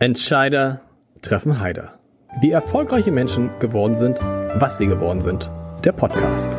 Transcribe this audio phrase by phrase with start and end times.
[0.00, 0.82] Entscheider
[1.22, 1.98] treffen Heider.
[2.40, 5.50] Wie erfolgreiche Menschen geworden sind, was sie geworden sind.
[5.84, 6.56] Der Podcast.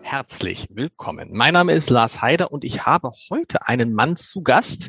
[0.00, 1.28] Herzlich willkommen.
[1.34, 4.88] Mein Name ist Lars Heider und ich habe heute einen Mann zu Gast,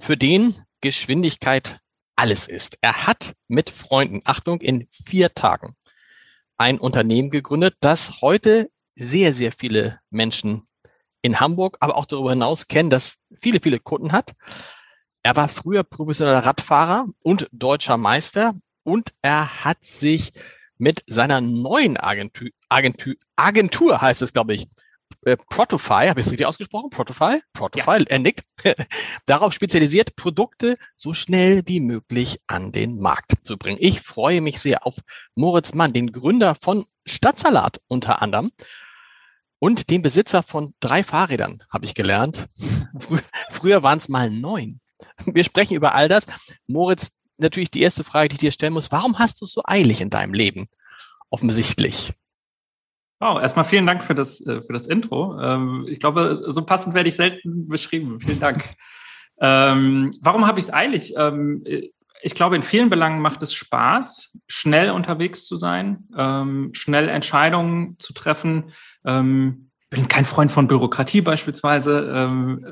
[0.00, 1.78] für den Geschwindigkeit
[2.16, 2.76] alles ist.
[2.80, 5.76] Er hat mit Freunden, Achtung, in vier Tagen
[6.56, 10.66] ein Unternehmen gegründet, das heute sehr, sehr viele Menschen
[11.22, 14.32] in Hamburg, aber auch darüber hinaus kennen, das viele, viele Kunden hat.
[15.22, 20.32] Er war früher professioneller Radfahrer und deutscher Meister und er hat sich
[20.78, 24.66] mit seiner neuen Agentur, Agentur, Agentur heißt es, glaube ich,
[25.24, 26.90] äh, Protofy, habe ich es richtig ausgesprochen?
[26.90, 27.40] Protofy?
[27.52, 28.06] Protofy, ja.
[28.08, 28.44] er nickt.
[29.26, 33.78] Darauf spezialisiert, Produkte so schnell wie möglich an den Markt zu bringen.
[33.80, 34.96] Ich freue mich sehr auf
[35.36, 38.50] Moritz Mann, den Gründer von Stadtsalat unter anderem
[39.62, 42.48] und den Besitzer von drei Fahrrädern, habe ich gelernt.
[42.98, 43.18] Frü
[43.52, 44.80] früher waren es mal neun.
[45.24, 46.26] Wir sprechen über all das.
[46.66, 49.62] Moritz, natürlich die erste Frage, die ich dir stellen muss, warum hast du es so
[49.64, 50.66] eilig in deinem Leben?
[51.30, 52.12] Offensichtlich.
[53.20, 55.40] Wow, erstmal vielen Dank für das, äh, für das Intro.
[55.40, 58.18] Ähm, ich glaube, so passend werde ich selten beschrieben.
[58.18, 58.64] Vielen Dank.
[59.40, 61.14] ähm, warum habe ich es eilig?
[61.16, 61.62] Ähm,
[62.22, 67.96] ich glaube, in vielen Belangen macht es Spaß, schnell unterwegs zu sein, ähm, schnell Entscheidungen
[67.98, 68.72] zu treffen.
[69.04, 72.10] Ähm, bin kein Freund von Bürokratie beispielsweise.
[72.14, 72.64] Ähm,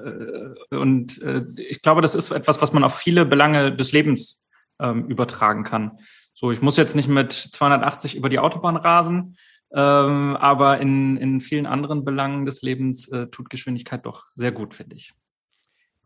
[0.70, 4.42] äh, und äh, ich glaube, das ist etwas, was man auf viele Belange des Lebens
[4.80, 5.98] ähm, übertragen kann.
[6.32, 9.36] So, ich muss jetzt nicht mit 280 über die Autobahn rasen.
[9.72, 14.74] Ähm, aber in, in vielen anderen Belangen des Lebens äh, tut Geschwindigkeit doch sehr gut,
[14.74, 15.12] finde ich.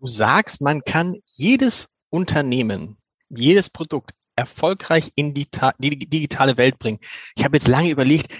[0.00, 2.98] Du sagst, man kann jedes Unternehmen,
[3.36, 6.98] jedes Produkt erfolgreich in die, die digitale Welt bringen.
[7.36, 8.32] Ich habe jetzt lange überlegt,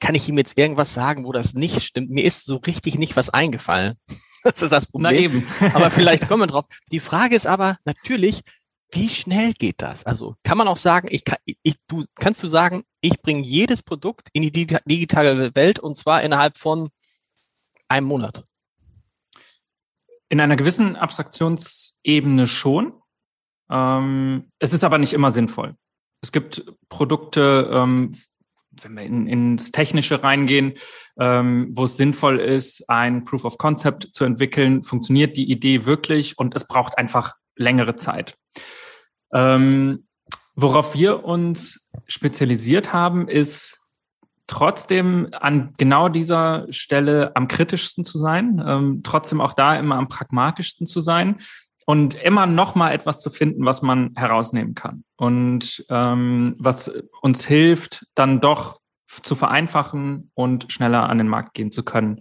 [0.00, 2.10] kann ich ihm jetzt irgendwas sagen, wo das nicht stimmt?
[2.10, 3.96] Mir ist so richtig nicht was eingefallen.
[4.44, 5.12] Das ist das Problem.
[5.12, 5.46] Na eben.
[5.72, 6.64] aber vielleicht kommen wir drauf.
[6.90, 8.42] Die Frage ist aber natürlich,
[8.90, 10.04] wie schnell geht das?
[10.04, 13.84] Also kann man auch sagen, ich kann, ich, du, kannst du sagen, ich bringe jedes
[13.84, 16.90] Produkt in die digitale Welt und zwar innerhalb von
[17.88, 18.42] einem Monat?
[20.28, 22.94] In einer gewissen Abstraktionsebene schon.
[23.72, 25.74] Ähm, es ist aber nicht immer sinnvoll.
[26.20, 28.14] Es gibt Produkte, ähm,
[28.82, 30.74] wenn wir in, ins Technische reingehen,
[31.18, 36.38] ähm, wo es sinnvoll ist, ein Proof of Concept zu entwickeln, funktioniert die Idee wirklich
[36.38, 38.36] und es braucht einfach längere Zeit.
[39.32, 40.06] Ähm,
[40.54, 43.78] worauf wir uns spezialisiert haben, ist
[44.46, 50.08] trotzdem an genau dieser Stelle am kritischsten zu sein, ähm, trotzdem auch da immer am
[50.08, 51.40] pragmatischsten zu sein
[51.86, 57.44] und immer noch mal etwas zu finden, was man herausnehmen kann und ähm, was uns
[57.44, 62.20] hilft, dann doch zu vereinfachen und schneller an den Markt gehen zu können.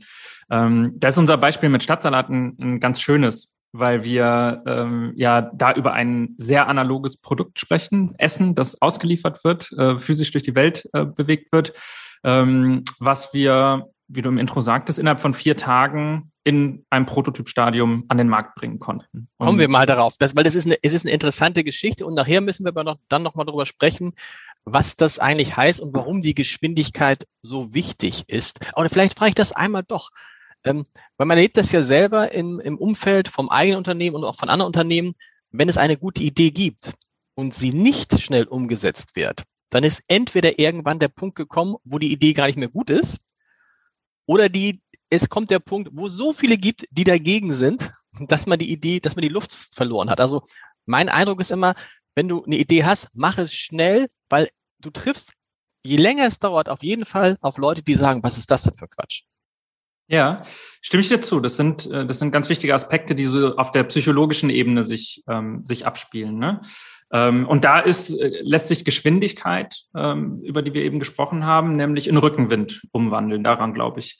[0.50, 5.42] Ähm, das ist unser Beispiel mit Stadtsalat ein, ein ganz schönes weil wir ähm, ja
[5.42, 10.56] da über ein sehr analoges Produkt sprechen, Essen, das ausgeliefert wird, äh, physisch durch die
[10.56, 11.74] Welt äh, bewegt wird,
[12.24, 18.06] ähm, was wir, wie du im Intro sagtest, innerhalb von vier Tagen in einem Prototypstadium
[18.08, 19.28] an den Markt bringen konnten.
[19.38, 22.06] Und Kommen wir mal darauf, das, weil das ist eine, es ist eine interessante Geschichte
[22.06, 24.14] und nachher müssen wir aber noch, dann noch mal darüber sprechen,
[24.66, 28.60] was das eigentlich heißt und warum die Geschwindigkeit so wichtig ist.
[28.76, 30.10] Oder vielleicht frage ich das einmal doch.
[30.64, 30.84] Ähm,
[31.18, 34.50] weil man erlebt das ja selber im, im Umfeld vom eigenen Unternehmen und auch von
[34.50, 35.16] anderen Unternehmen,
[35.52, 36.94] wenn es eine gute Idee gibt
[37.36, 42.12] und sie nicht schnell umgesetzt wird, dann ist entweder irgendwann der Punkt gekommen, wo die
[42.12, 43.20] Idee gar nicht mehr gut ist,
[44.28, 44.82] oder die,
[45.12, 47.92] es kommt der Punkt, wo so viele gibt, die dagegen sind,
[48.28, 50.20] dass man die Idee, dass man die Luft verloren hat.
[50.20, 50.42] Also
[50.86, 51.76] mein Eindruck ist immer,
[52.16, 54.50] wenn du eine Idee hast, mach es schnell, weil
[54.80, 55.34] du triffst,
[55.84, 58.74] je länger es dauert, auf jeden Fall auf Leute, die sagen, was ist das denn
[58.74, 59.24] für Quatsch?
[60.08, 60.42] Ja,
[60.82, 61.40] stimme ich dir zu.
[61.40, 65.24] Das sind, äh, das sind ganz wichtige Aspekte, die so auf der psychologischen Ebene sich,
[65.28, 66.38] ähm, sich abspielen.
[66.38, 66.62] Ne?
[67.14, 71.76] Ähm, und da ist, äh, lässt sich Geschwindigkeit, ähm, über die wir eben gesprochen haben,
[71.76, 73.44] nämlich in Rückenwind umwandeln.
[73.44, 74.20] Daran glaube ich.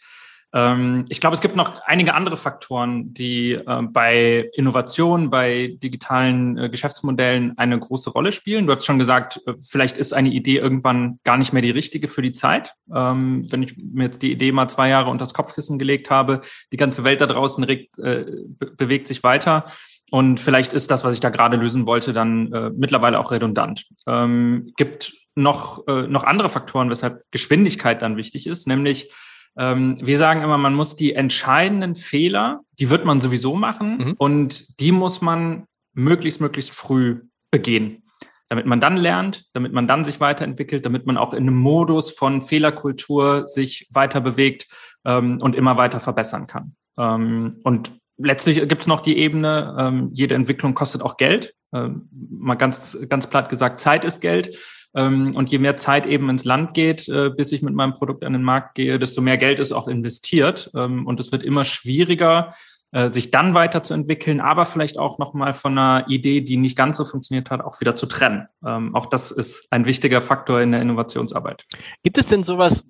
[0.54, 6.58] Ähm, ich glaube, es gibt noch einige andere Faktoren, die äh, bei Innovation, bei digitalen
[6.58, 8.68] äh, Geschäftsmodellen eine große Rolle spielen.
[8.68, 12.08] Du hast schon gesagt, äh, vielleicht ist eine Idee irgendwann gar nicht mehr die richtige
[12.08, 12.74] für die Zeit.
[12.94, 16.42] Ähm, wenn ich mir jetzt die Idee mal zwei Jahre unter das Kopfkissen gelegt habe,
[16.72, 19.66] die ganze Welt da draußen regt, äh, be bewegt sich weiter.
[20.10, 23.86] Und vielleicht ist das, was ich da gerade lösen wollte, dann äh, mittlerweile auch redundant.
[24.06, 29.10] Ähm, gibt noch, äh, noch andere Faktoren, weshalb Geschwindigkeit dann wichtig ist, nämlich
[29.58, 34.16] ähm, wir sagen immer, man muss die entscheidenden Fehler, die wird man sowieso machen mhm.
[34.18, 37.22] und die muss man möglichst, möglichst früh
[37.52, 38.04] begehen.
[38.50, 42.12] Damit man dann lernt, damit man dann sich weiterentwickelt, damit man auch in einem Modus
[42.12, 44.68] von Fehlerkultur sich weiter bewegt
[45.06, 46.76] ähm, und immer weiter verbessern kann.
[46.98, 51.54] Ähm, und letztlich gibt es noch die Ebene, ähm, jede Entwicklung kostet auch Geld.
[51.74, 54.58] Ähm, mal ganz, ganz platt gesagt, Zeit ist Geld.
[54.94, 58.24] Ähm, und je mehr Zeit eben ins Land geht, äh, bis ich mit meinem Produkt
[58.24, 60.72] an den Markt gehe, desto mehr Geld ist auch investiert.
[60.76, 62.54] Ähm, und es wird immer schwieriger,
[62.92, 67.06] äh, sich dann weiterzuentwickeln, aber vielleicht auch nochmal von einer Idee, die nicht ganz so
[67.06, 68.48] funktioniert hat, auch wieder zu trennen.
[68.66, 71.64] Ähm, auch das ist ein wichtiger Faktor in der Innovationsarbeit.
[72.04, 72.86] Gibt es denn sowas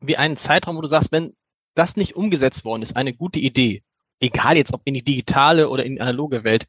[0.00, 1.34] wie einen Zeitraum, wo du sagst, wenn
[1.74, 3.82] das nicht umgesetzt worden ist, eine gute Idee,
[4.20, 6.66] egal jetzt ob in die digitale oder in die analoge Welt,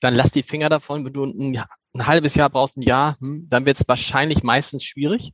[0.00, 1.62] dann lass die Finger davon, wenn du ein,
[1.94, 5.32] ein halbes Jahr brauchst, ein Jahr, hm, dann wird es wahrscheinlich meistens schwierig.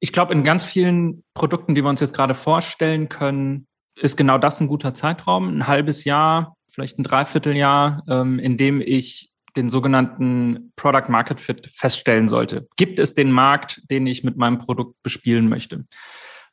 [0.00, 3.66] Ich glaube, in ganz vielen Produkten, die wir uns jetzt gerade vorstellen können,
[3.96, 8.80] ist genau das ein guter Zeitraum, ein halbes Jahr, vielleicht ein Dreivierteljahr, ähm, in dem
[8.80, 12.68] ich den sogenannten Product Market Fit feststellen sollte.
[12.76, 15.86] Gibt es den Markt, den ich mit meinem Produkt bespielen möchte?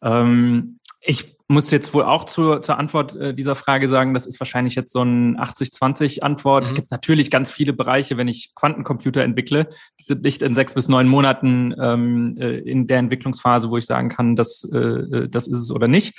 [0.04, 4.40] Ähm, ich muss jetzt wohl auch zur, zur Antwort äh, dieser Frage sagen, das ist
[4.40, 6.64] wahrscheinlich jetzt so ein 80-20-Antwort.
[6.64, 6.70] Mhm.
[6.70, 9.70] Es gibt natürlich ganz viele Bereiche, wenn ich Quantencomputer entwickle,
[10.00, 13.86] die sind nicht in sechs bis neun Monaten ähm, äh, in der Entwicklungsphase, wo ich
[13.86, 16.18] sagen kann, das, äh, äh das ist es oder nicht.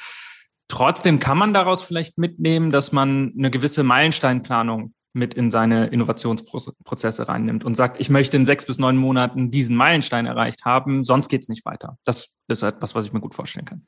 [0.68, 7.28] Trotzdem kann man daraus vielleicht mitnehmen, dass man eine gewisse Meilensteinplanung mit in seine Innovationsprozesse
[7.28, 11.28] reinnimmt und sagt, ich möchte in sechs bis neun Monaten diesen Meilenstein erreicht haben, sonst
[11.28, 11.96] geht's nicht weiter.
[12.04, 13.82] Das ist etwas, was ich mir gut vorstellen kann.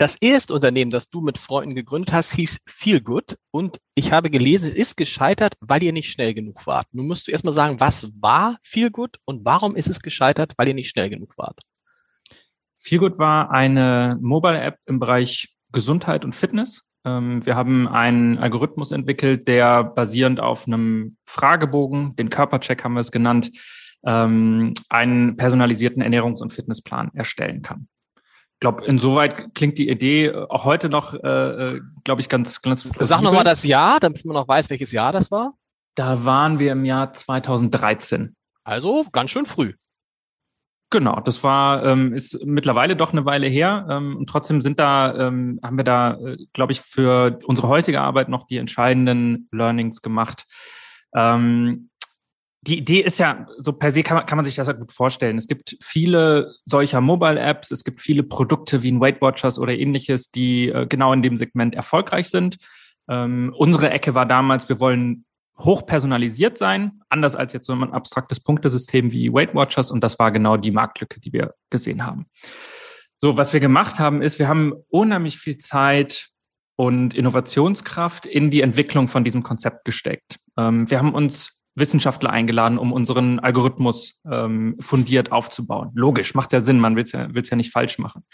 [0.00, 4.68] Das erste Unternehmen, das du mit Freunden gegründet hast, hieß Feelgood und ich habe gelesen,
[4.68, 6.86] es ist gescheitert, weil ihr nicht schnell genug wart.
[6.92, 10.74] Nun musst du erstmal sagen, was war Feelgood und warum ist es gescheitert, weil ihr
[10.74, 11.60] nicht schnell genug wart?
[12.78, 16.82] Feelgood war eine Mobile-App im Bereich Gesundheit und Fitness.
[17.04, 23.00] Ähm, wir haben einen Algorithmus entwickelt, der basierend auf einem Fragebogen, den Körpercheck haben wir
[23.00, 23.50] es genannt,
[24.04, 27.88] ähm, einen personalisierten Ernährungs- und Fitnessplan erstellen kann.
[28.16, 32.82] Ich glaube, insoweit klingt die Idee auch heute noch, äh, äh glaube ich, ganz, ganz.
[32.98, 35.54] Sag nochmal das Jahr, damit man noch weiß, welches Jahr das war.
[35.94, 38.36] Da waren wir im Jahr 2013.
[38.62, 39.72] Also ganz schön früh.
[40.92, 45.14] Genau, das war ähm, ist mittlerweile doch eine Weile her ähm, und trotzdem sind da
[45.28, 50.02] ähm, haben wir da, äh, glaube ich, für unsere heutige Arbeit noch die entscheidenden Learnings
[50.02, 50.46] gemacht.
[51.14, 51.90] Ähm,
[52.62, 54.90] die Idee ist ja so per se kann man, kann man sich das ja gut
[54.90, 55.38] vorstellen.
[55.38, 60.32] Es gibt viele solcher Mobile-Apps, es gibt viele Produkte wie ein Weight Watchers oder ähnliches,
[60.32, 62.56] die äh, genau in dem Segment erfolgreich sind.
[63.08, 65.24] Ähm, unsere Ecke war damals, wir wollen
[65.64, 69.90] hochpersonalisiert sein, anders als jetzt so ein abstraktes Punktesystem wie Weight Watchers.
[69.90, 72.26] Und das war genau die Marktlücke, die wir gesehen haben.
[73.18, 76.28] So, was wir gemacht haben, ist, wir haben unheimlich viel Zeit
[76.76, 80.36] und Innovationskraft in die Entwicklung von diesem Konzept gesteckt.
[80.56, 85.90] Ähm, wir haben uns Wissenschaftler eingeladen, um unseren Algorithmus ähm, fundiert aufzubauen.
[85.94, 88.24] Logisch, macht ja Sinn, man will es ja, will's ja nicht falsch machen.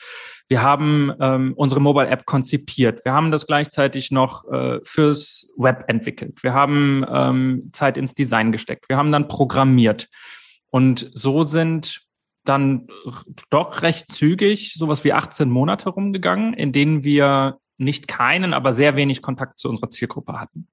[0.48, 3.04] Wir haben ähm, unsere Mobile App konzipiert.
[3.04, 6.42] Wir haben das gleichzeitig noch äh, fürs Web entwickelt.
[6.42, 8.88] Wir haben ähm, Zeit ins Design gesteckt.
[8.88, 10.08] Wir haben dann programmiert.
[10.70, 12.02] Und so sind
[12.44, 12.86] dann
[13.50, 18.96] doch recht zügig sowas wie 18 Monate rumgegangen, in denen wir nicht keinen, aber sehr
[18.96, 20.68] wenig Kontakt zu unserer Zielgruppe hatten.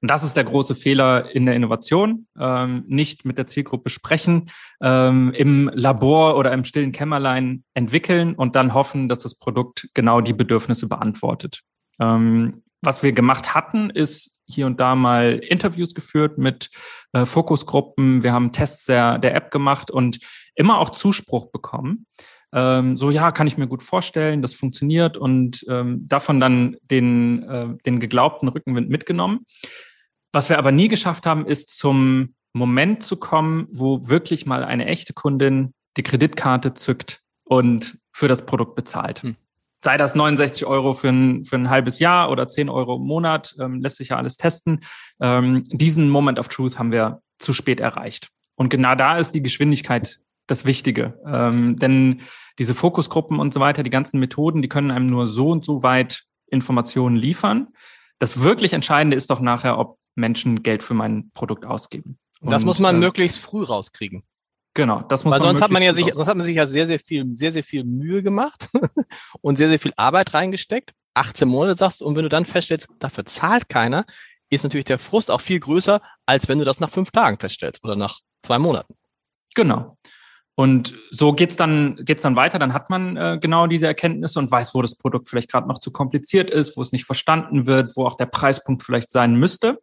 [0.00, 2.26] Und das ist der große Fehler in der Innovation.
[2.38, 4.50] Ähm, nicht mit der Zielgruppe sprechen,
[4.80, 10.20] ähm, im Labor oder im stillen Kämmerlein entwickeln und dann hoffen, dass das Produkt genau
[10.20, 11.62] die Bedürfnisse beantwortet.
[12.00, 16.70] Ähm, was wir gemacht hatten, ist hier und da mal Interviews geführt mit
[17.12, 18.22] äh, Fokusgruppen.
[18.22, 20.20] Wir haben Tests der, der App gemacht und
[20.54, 22.06] immer auch Zuspruch bekommen.
[22.52, 27.42] Ähm, so, ja, kann ich mir gut vorstellen, das funktioniert und ähm, davon dann den,
[27.42, 29.44] äh, den geglaubten Rückenwind mitgenommen.
[30.32, 34.86] Was wir aber nie geschafft haben, ist zum Moment zu kommen, wo wirklich mal eine
[34.86, 39.22] echte Kundin die Kreditkarte zückt und für das Produkt bezahlt.
[39.22, 39.36] Hm.
[39.80, 43.54] Sei das 69 Euro für ein, für ein halbes Jahr oder 10 Euro im Monat,
[43.60, 44.80] ähm, lässt sich ja alles testen.
[45.20, 48.28] Ähm, diesen Moment of Truth haben wir zu spät erreicht.
[48.56, 50.18] Und genau da ist die Geschwindigkeit
[50.48, 51.20] das Wichtige.
[51.24, 52.22] Ähm, denn
[52.58, 55.84] diese Fokusgruppen und so weiter, die ganzen Methoden, die können einem nur so und so
[55.84, 57.68] weit Informationen liefern.
[58.18, 62.18] Das wirklich Entscheidende ist doch nachher, ob Menschen Geld für mein Produkt ausgeben.
[62.40, 64.22] Und, das muss man äh, möglichst früh rauskriegen.
[64.74, 66.66] Genau, das muss Weil man sonst hat man ja sich, sonst hat man sich ja
[66.66, 68.68] sehr, sehr viel, sehr, sehr viel Mühe gemacht
[69.40, 70.92] und sehr, sehr viel Arbeit reingesteckt.
[71.14, 74.04] 18 Monate sagst du, und wenn du dann feststellst, dafür zahlt keiner,
[74.50, 77.82] ist natürlich der Frust auch viel größer, als wenn du das nach fünf Tagen feststellst
[77.84, 78.94] oder nach zwei Monaten.
[79.54, 79.96] Genau.
[80.54, 82.58] Und so geht's dann, geht's dann weiter.
[82.58, 85.78] Dann hat man äh, genau diese Erkenntnisse und weiß, wo das Produkt vielleicht gerade noch
[85.78, 89.80] zu kompliziert ist, wo es nicht verstanden wird, wo auch der Preispunkt vielleicht sein müsste.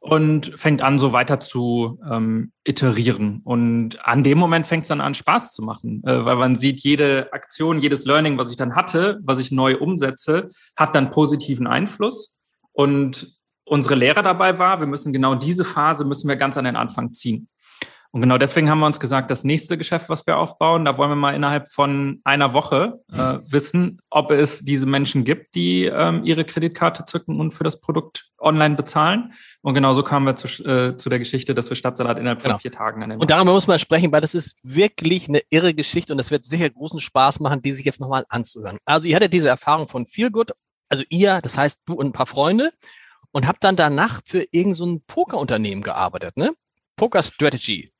[0.00, 3.40] Und fängt an, so weiter zu ähm, iterieren.
[3.44, 6.80] Und an dem Moment fängt es dann an, Spaß zu machen, äh, weil man sieht,
[6.80, 11.66] jede Aktion, jedes Learning, was ich dann hatte, was ich neu umsetze, hat dann positiven
[11.66, 12.38] Einfluss.
[12.72, 16.76] Und unsere Lehre dabei war, wir müssen genau diese Phase müssen wir ganz an den
[16.76, 17.48] Anfang ziehen.
[18.10, 21.10] Und genau deswegen haben wir uns gesagt, das nächste Geschäft, was wir aufbauen, da wollen
[21.10, 26.24] wir mal innerhalb von einer Woche äh, wissen, ob es diese Menschen gibt, die ähm,
[26.24, 29.34] ihre Kreditkarte zücken und für das Produkt online bezahlen.
[29.60, 32.58] Und genauso kamen wir zu, äh, zu der Geschichte, dass wir Stadtsalat innerhalb von genau.
[32.58, 35.74] vier Tagen an den Und darüber muss man sprechen, weil das ist wirklich eine irre
[35.74, 38.78] Geschichte und es wird sicher großen Spaß machen, die sich jetzt nochmal anzuhören.
[38.86, 40.52] Also ihr hattet diese Erfahrung von Feelgood,
[40.88, 42.70] also ihr, das heißt du und ein paar Freunde
[43.32, 46.52] und habt dann danach für irgendein so Pokerunternehmen gearbeitet, ne?
[46.96, 47.90] Poker Strategy.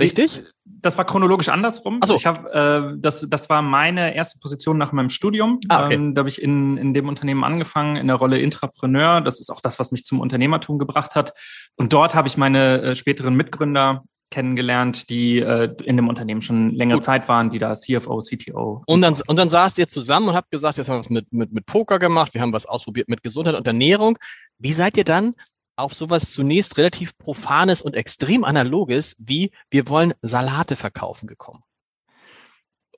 [0.00, 0.42] Richtig?
[0.64, 2.00] Das war chronologisch andersrum.
[2.04, 2.14] so.
[2.14, 5.60] Ich habe, äh, das, das war meine erste Position nach meinem Studium.
[5.68, 5.94] Ah, okay.
[5.94, 9.20] ähm, da habe ich in, in dem Unternehmen angefangen, in der Rolle Intrapreneur.
[9.20, 11.32] Das ist auch das, was mich zum Unternehmertum gebracht hat.
[11.76, 16.74] Und dort habe ich meine äh, späteren Mitgründer kennengelernt, die äh, in dem Unternehmen schon
[16.74, 17.04] längere Gut.
[17.04, 18.82] Zeit waren, die da CFO, CTO.
[18.86, 21.52] Und dann, und dann saßt ihr zusammen und habt gesagt, wir haben was mit, mit,
[21.52, 24.18] mit Poker gemacht, wir haben was ausprobiert mit Gesundheit und Ernährung.
[24.58, 25.34] Wie seid ihr dann
[25.78, 31.62] auf sowas zunächst relativ profanes und extrem analoges wie wir wollen Salate verkaufen gekommen?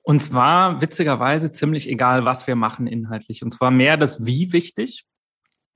[0.03, 3.43] Und zwar witzigerweise ziemlich egal, was wir machen inhaltlich.
[3.43, 5.05] Und zwar mehr das Wie wichtig,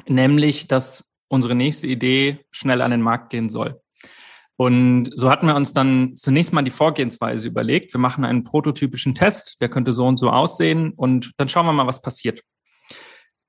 [0.08, 3.80] nämlich, dass unsere nächste Idee schnell an den Markt gehen soll.
[4.58, 7.94] Und so hatten wir uns dann zunächst mal die Vorgehensweise überlegt.
[7.94, 11.74] Wir machen einen prototypischen Test, der könnte so und so aussehen und dann schauen wir
[11.74, 12.42] mal, was passiert.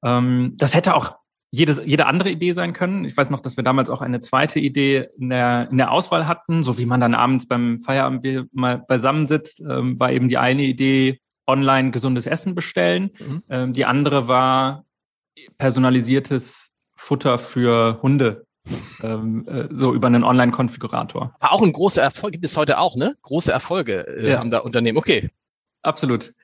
[0.05, 1.17] Ähm, das hätte auch
[1.57, 3.05] jede, jede andere Idee sein können.
[3.05, 6.29] Ich weiß noch, dass wir damals auch eine zweite Idee in der, in der Auswahl
[6.29, 10.65] hatten, so wie man dann abends beim Feierabend mal beisammensitzt, ähm, war eben die eine
[10.65, 13.11] Idee, online gesundes Essen bestellen.
[13.19, 13.43] Mhm.
[13.49, 14.85] Ähm, die andere war
[15.59, 18.45] personalisiertes Futter für Hunde.
[19.03, 21.35] ähm, äh, so über einen Online-Konfigurator.
[21.39, 23.17] Aber auch ein großer Erfolg gibt es heute auch, ne?
[23.23, 24.41] Große Erfolge äh, ja.
[24.41, 24.99] haben da Unternehmen.
[24.99, 25.31] Okay.
[25.83, 26.35] Absolut.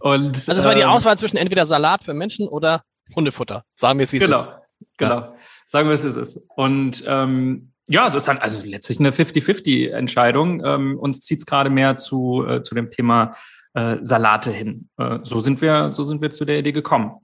[0.00, 2.82] Und, also es war die ähm, Auswahl zwischen entweder Salat für Menschen oder
[3.14, 3.64] Hundefutter.
[3.76, 4.50] Sagen wir es, wie es genau, ist.
[4.96, 5.34] Genau, ja.
[5.66, 6.40] sagen wir es, wie es ist.
[6.56, 10.64] Und ähm, ja, es ist dann also letztlich eine 50-50-Entscheidung.
[10.64, 13.34] Ähm, uns zieht es gerade mehr zu, äh, zu dem Thema
[13.74, 14.88] äh, Salate hin.
[14.98, 17.16] Äh, so sind wir, so sind wir zu der Idee gekommen.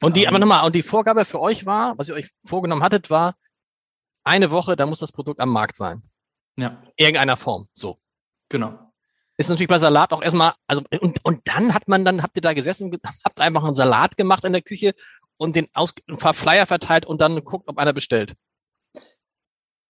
[0.00, 2.82] Und die, ähm, aber nochmal, und die Vorgabe für euch war, was ihr euch vorgenommen
[2.82, 3.34] hattet, war
[4.24, 6.02] eine Woche, da muss das Produkt am Markt sein.
[6.56, 6.82] Ja.
[6.96, 7.68] Irgendeiner Form.
[7.74, 7.98] So.
[8.48, 8.86] Genau
[9.36, 12.42] ist natürlich bei Salat auch erstmal, also und, und dann hat man dann, habt ihr
[12.42, 14.94] da gesessen, habt einfach einen Salat gemacht in der Küche
[15.38, 15.94] und den Aus
[16.32, 18.34] Flyer verteilt und dann guckt, ob einer bestellt.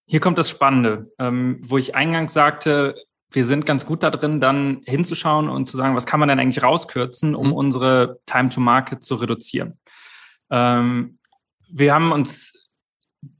[0.05, 2.95] Hier kommt das Spannende, ähm, wo ich eingangs sagte,
[3.29, 6.39] wir sind ganz gut da drin, dann hinzuschauen und zu sagen, was kann man denn
[6.39, 7.53] eigentlich rauskürzen, um mhm.
[7.53, 9.79] unsere Time to Market zu reduzieren.
[10.49, 11.19] Ähm,
[11.69, 12.53] wir haben uns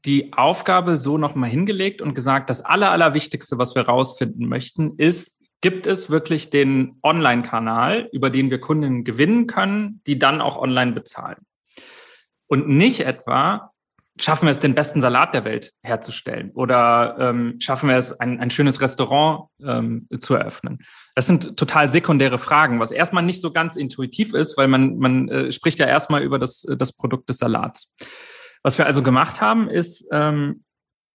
[0.05, 5.39] die Aufgabe so nochmal hingelegt und gesagt, das Aller, Allerwichtigste, was wir rausfinden möchten, ist,
[5.61, 10.91] gibt es wirklich den Online-Kanal, über den wir Kunden gewinnen können, die dann auch online
[10.91, 11.45] bezahlen.
[12.47, 13.71] Und nicht etwa,
[14.19, 18.39] schaffen wir es, den besten Salat der Welt herzustellen oder ähm, schaffen wir es, ein,
[18.39, 20.79] ein schönes Restaurant ähm, zu eröffnen.
[21.15, 25.29] Das sind total sekundäre Fragen, was erstmal nicht so ganz intuitiv ist, weil man, man
[25.29, 27.93] äh, spricht ja erstmal über das, das Produkt des Salats.
[28.63, 30.63] Was wir also gemacht haben, ist, ähm,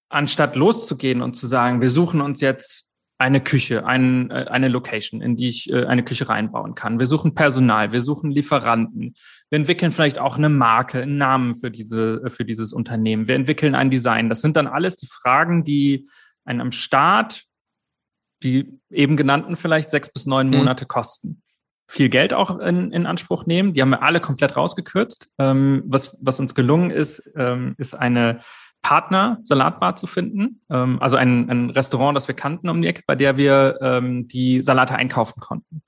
[0.08, 2.86] anstatt loszugehen und zu sagen, wir suchen uns jetzt
[3.22, 6.98] eine Küche, ein, äh, eine Location, in die ich äh, eine Küche reinbauen kann.
[6.98, 9.14] Wir suchen Personal, wir suchen Lieferanten.
[9.48, 13.28] Wir entwickeln vielleicht auch eine Marke, einen Namen für diese, äh, für dieses Unternehmen.
[13.28, 14.28] Wir entwickeln ein Design.
[14.28, 16.08] Das sind dann alles die Fragen, die
[16.44, 17.44] einen am Start,
[18.42, 20.56] die eben genannten vielleicht sechs bis neun mhm.
[20.56, 20.88] Monate mhm.
[20.88, 21.42] kosten.
[21.86, 23.72] Viel Geld auch in, in Anspruch nehmen.
[23.72, 25.30] Die haben wir alle komplett rausgekürzt.
[25.38, 28.40] Ähm, was, was uns gelungen ist, ähm, ist eine
[28.82, 33.02] Partner Salatbar zu finden, ähm, also ein, ein Restaurant, das wir kannten um die Ecke,
[33.06, 35.82] bei der wir ähm, die Salate einkaufen konnten.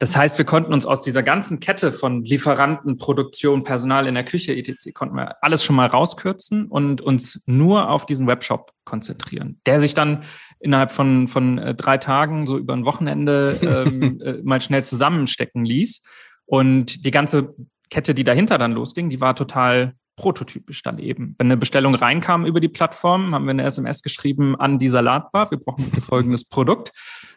[0.00, 4.24] Das heißt, wir konnten uns aus dieser ganzen Kette von Lieferanten, Produktion, Personal in der
[4.24, 9.60] Küche, etc., konnten wir alles schon mal rauskürzen und uns nur auf diesen Webshop konzentrieren,
[9.66, 10.24] der sich dann
[10.58, 15.64] innerhalb von, von äh, drei Tagen, so über ein Wochenende, ähm, äh, mal schnell zusammenstecken
[15.64, 16.02] ließ.
[16.46, 17.54] Und die ganze
[17.90, 21.34] Kette, die dahinter dann losging, die war total prototypisch dann eben.
[21.38, 25.50] Wenn eine Bestellung reinkam über die Plattform, haben wir eine SMS geschrieben an die Salatbar.
[25.50, 26.92] Wir brauchen folgendes Produkt.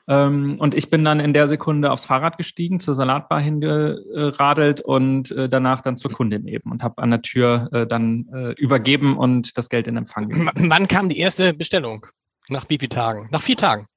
[0.07, 5.31] Ähm, und ich bin dann in der Sekunde aufs Fahrrad gestiegen, zur Salatbar hingeradelt und
[5.31, 9.17] äh, danach dann zur Kundin eben und habe an der Tür äh, dann äh, übergeben
[9.17, 10.51] und das Geld in Empfang genommen.
[10.55, 12.05] Wann kam die erste Bestellung?
[12.47, 13.27] Nach Bipi-Tagen?
[13.31, 13.87] Nach vier Tagen?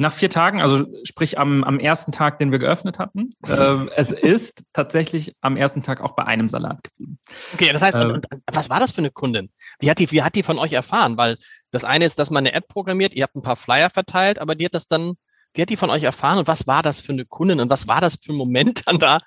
[0.00, 3.34] Nach vier Tagen, also sprich am, am ersten Tag, den wir geöffnet hatten.
[3.46, 7.18] Ähm, es ist tatsächlich am ersten Tag auch bei einem Salat geblieben.
[7.52, 9.50] Okay, das heißt, ähm, was war das für eine Kundin?
[9.78, 11.18] Wie hat die, wie hat die von euch erfahren?
[11.18, 11.36] Weil
[11.70, 14.54] Das eine ist, dass man eine App programmiert, ihr habt ein paar Flyer verteilt, aber
[14.54, 15.16] die hat das dann,
[15.52, 17.86] wie hat die von euch erfahren und was war das für eine Kundin und was
[17.86, 19.20] war das für ein Moment dann da?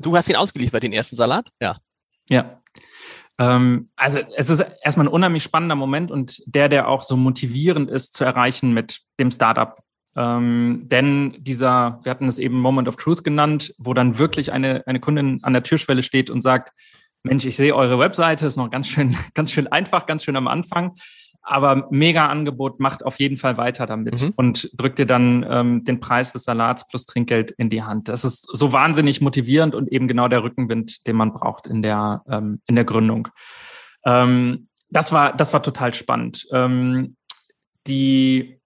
[0.00, 1.50] Du hast ihn ausgeliefert, den ersten Salat?
[1.60, 1.78] Ja.
[2.28, 2.60] Ja.
[3.38, 7.88] Ähm, also es ist erstmal ein unheimlich spannender Moment und der, der auch so motivierend
[7.88, 9.78] ist zu erreichen mit dem Startup.
[10.18, 14.84] Ähm, denn dieser, wir hatten es eben Moment of Truth genannt, wo dann wirklich eine,
[14.88, 16.72] eine Kundin an der Türschwelle steht und sagt,
[17.22, 20.48] Mensch, ich sehe eure Webseite, ist noch ganz schön, ganz schön einfach, ganz schön am
[20.48, 20.96] Anfang.
[21.40, 24.32] Aber mega Angebot, macht auf jeden Fall weiter damit mhm.
[24.34, 28.08] und drückt dir dann ähm, den Preis des Salats plus Trinkgeld in die Hand.
[28.08, 32.22] Das ist so wahnsinnig motivierend und eben genau der Rückenwind, den man braucht in der,
[32.28, 33.28] ähm, in der Gründung.
[34.04, 36.46] Ähm, das war, das war total spannend.
[36.52, 37.16] Ähm,
[37.86, 38.57] die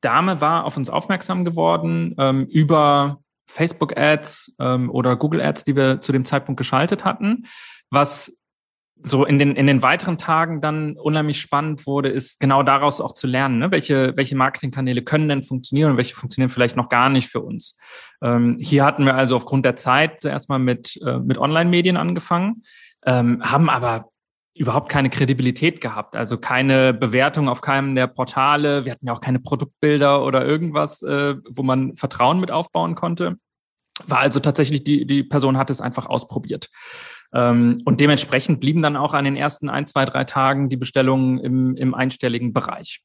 [0.00, 6.12] Dame war auf uns aufmerksam geworden ähm, über Facebook-Ads ähm, oder Google-Ads, die wir zu
[6.12, 7.46] dem Zeitpunkt geschaltet hatten.
[7.90, 8.36] Was
[9.02, 13.12] so in den, in den weiteren Tagen dann unheimlich spannend wurde, ist genau daraus auch
[13.12, 13.70] zu lernen, ne?
[13.70, 17.76] welche, welche Marketingkanäle können denn funktionieren und welche funktionieren vielleicht noch gar nicht für uns.
[18.22, 22.62] Ähm, hier hatten wir also aufgrund der Zeit zuerst mal mit, äh, mit Online-Medien angefangen,
[23.04, 24.10] ähm, haben aber
[24.56, 28.84] überhaupt keine Kredibilität gehabt, also keine Bewertung auf keinem der Portale.
[28.84, 33.36] Wir hatten ja auch keine Produktbilder oder irgendwas, äh, wo man Vertrauen mit aufbauen konnte.
[34.06, 36.70] War also tatsächlich, die, die Person hat es einfach ausprobiert.
[37.34, 41.38] Ähm, und dementsprechend blieben dann auch an den ersten ein, zwei, drei Tagen die Bestellungen
[41.38, 43.02] im, im einstelligen Bereich.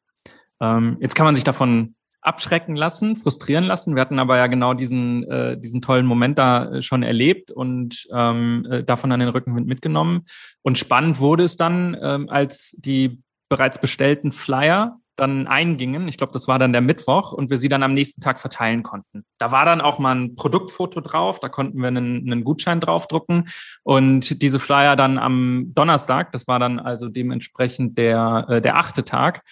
[0.62, 3.96] Ähm, jetzt kann man sich davon abschrecken lassen, frustrieren lassen.
[3.96, 8.08] Wir hatten aber ja genau diesen, äh, diesen tollen Moment da äh, schon erlebt und
[8.14, 10.26] ähm, äh, davon dann den Rückenwind mitgenommen.
[10.62, 16.08] Und spannend wurde es dann, ähm, als die bereits bestellten Flyer dann eingingen.
[16.08, 18.82] Ich glaube, das war dann der Mittwoch und wir sie dann am nächsten Tag verteilen
[18.82, 19.24] konnten.
[19.38, 23.50] Da war dann auch mal ein Produktfoto drauf, da konnten wir einen, einen Gutschein draufdrucken
[23.84, 29.04] und diese Flyer dann am Donnerstag, das war dann also dementsprechend der, äh, der achte
[29.04, 29.44] Tag,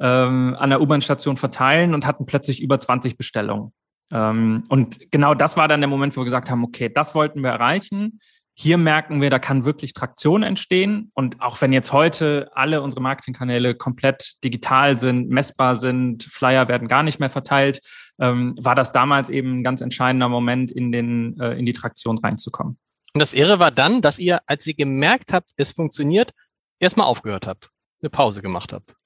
[0.00, 3.72] ähm, an der U-Bahn-Station verteilen und hatten plötzlich über 20 Bestellungen.
[4.10, 7.42] Ähm, und genau das war dann der Moment, wo wir gesagt haben, okay, das wollten
[7.42, 8.20] wir erreichen.
[8.54, 11.12] Hier merken wir, da kann wirklich Traktion entstehen.
[11.14, 16.88] Und auch wenn jetzt heute alle unsere Marketingkanäle komplett digital sind, messbar sind, Flyer werden
[16.88, 17.80] gar nicht mehr verteilt,
[18.18, 22.18] ähm, war das damals eben ein ganz entscheidender Moment, in, den, äh, in die Traktion
[22.18, 22.78] reinzukommen.
[23.14, 26.32] Und das Irre war dann, dass ihr, als ihr gemerkt habt, es funktioniert,
[26.80, 28.97] erstmal aufgehört habt, eine Pause gemacht habt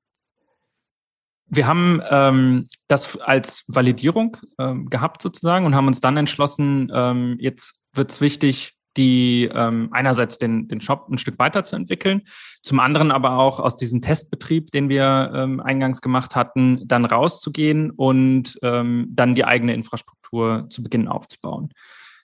[1.55, 7.37] wir haben ähm, das als Validierung ähm, gehabt sozusagen und haben uns dann entschlossen, ähm,
[7.41, 12.23] jetzt wird es wichtig, die ähm, einerseits den, den Shop ein Stück weiterzuentwickeln,
[12.63, 17.91] zum anderen aber auch aus diesem Testbetrieb, den wir ähm, eingangs gemacht hatten, dann rauszugehen
[17.91, 21.71] und ähm, dann die eigene Infrastruktur zu Beginn aufzubauen.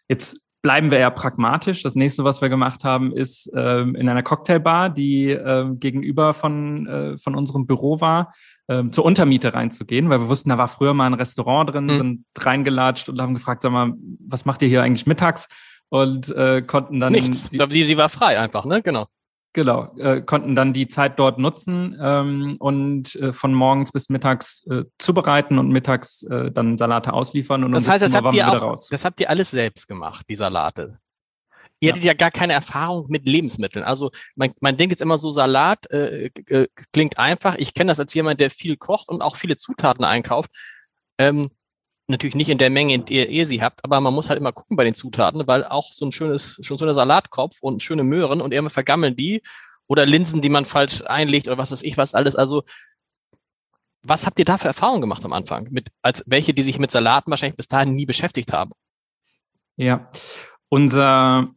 [0.08, 1.82] Jetzt bleiben wir eher pragmatisch.
[1.82, 6.86] Das nächste, was wir gemacht haben, ist ähm, in einer Cocktailbar, die ähm, gegenüber von,
[6.86, 8.34] äh, von unserem Büro war,
[8.68, 11.96] ähm, zur Untermiete reinzugehen, weil wir wussten, da war früher mal ein Restaurant drin, mhm.
[11.96, 15.48] sind reingelatscht und haben gefragt, sag mal, was macht ihr hier eigentlich mittags?
[15.90, 17.12] Und äh, konnten dann.
[17.12, 17.48] Nichts.
[17.48, 18.82] Die, die, die war frei einfach, ne?
[18.82, 19.06] Genau.
[19.54, 24.64] Genau, äh, konnten dann die Zeit dort nutzen ähm, und äh, von morgens bis mittags
[24.66, 27.64] äh, zubereiten und mittags äh, dann Salate ausliefern.
[27.64, 30.98] Und das heißt, das habt, ihr auch, das habt ihr alles selbst gemacht, die Salate.
[31.80, 31.92] Ihr ja.
[31.92, 33.84] hattet ja gar keine Erfahrung mit Lebensmitteln.
[33.84, 37.54] Also man, man denkt jetzt immer so, Salat äh, äh, klingt einfach.
[37.56, 40.50] Ich kenne das als jemand, der viel kocht und auch viele Zutaten einkauft.
[41.18, 41.50] Ähm,
[42.08, 44.52] natürlich nicht in der Menge, in der ihr sie habt, aber man muss halt immer
[44.52, 48.04] gucken bei den Zutaten, weil auch so ein schönes, schon so ein Salatkopf und schöne
[48.04, 49.42] Möhren und irgendwann vergammeln die
[49.86, 52.36] oder Linsen, die man falsch einlegt oder was weiß ich was alles.
[52.36, 52.64] Also
[54.02, 55.68] was habt ihr da für Erfahrungen gemacht am Anfang?
[55.70, 58.72] Mit, als welche, die sich mit Salaten wahrscheinlich bis dahin nie beschäftigt haben?
[59.76, 60.10] Ja,
[60.68, 61.48] unser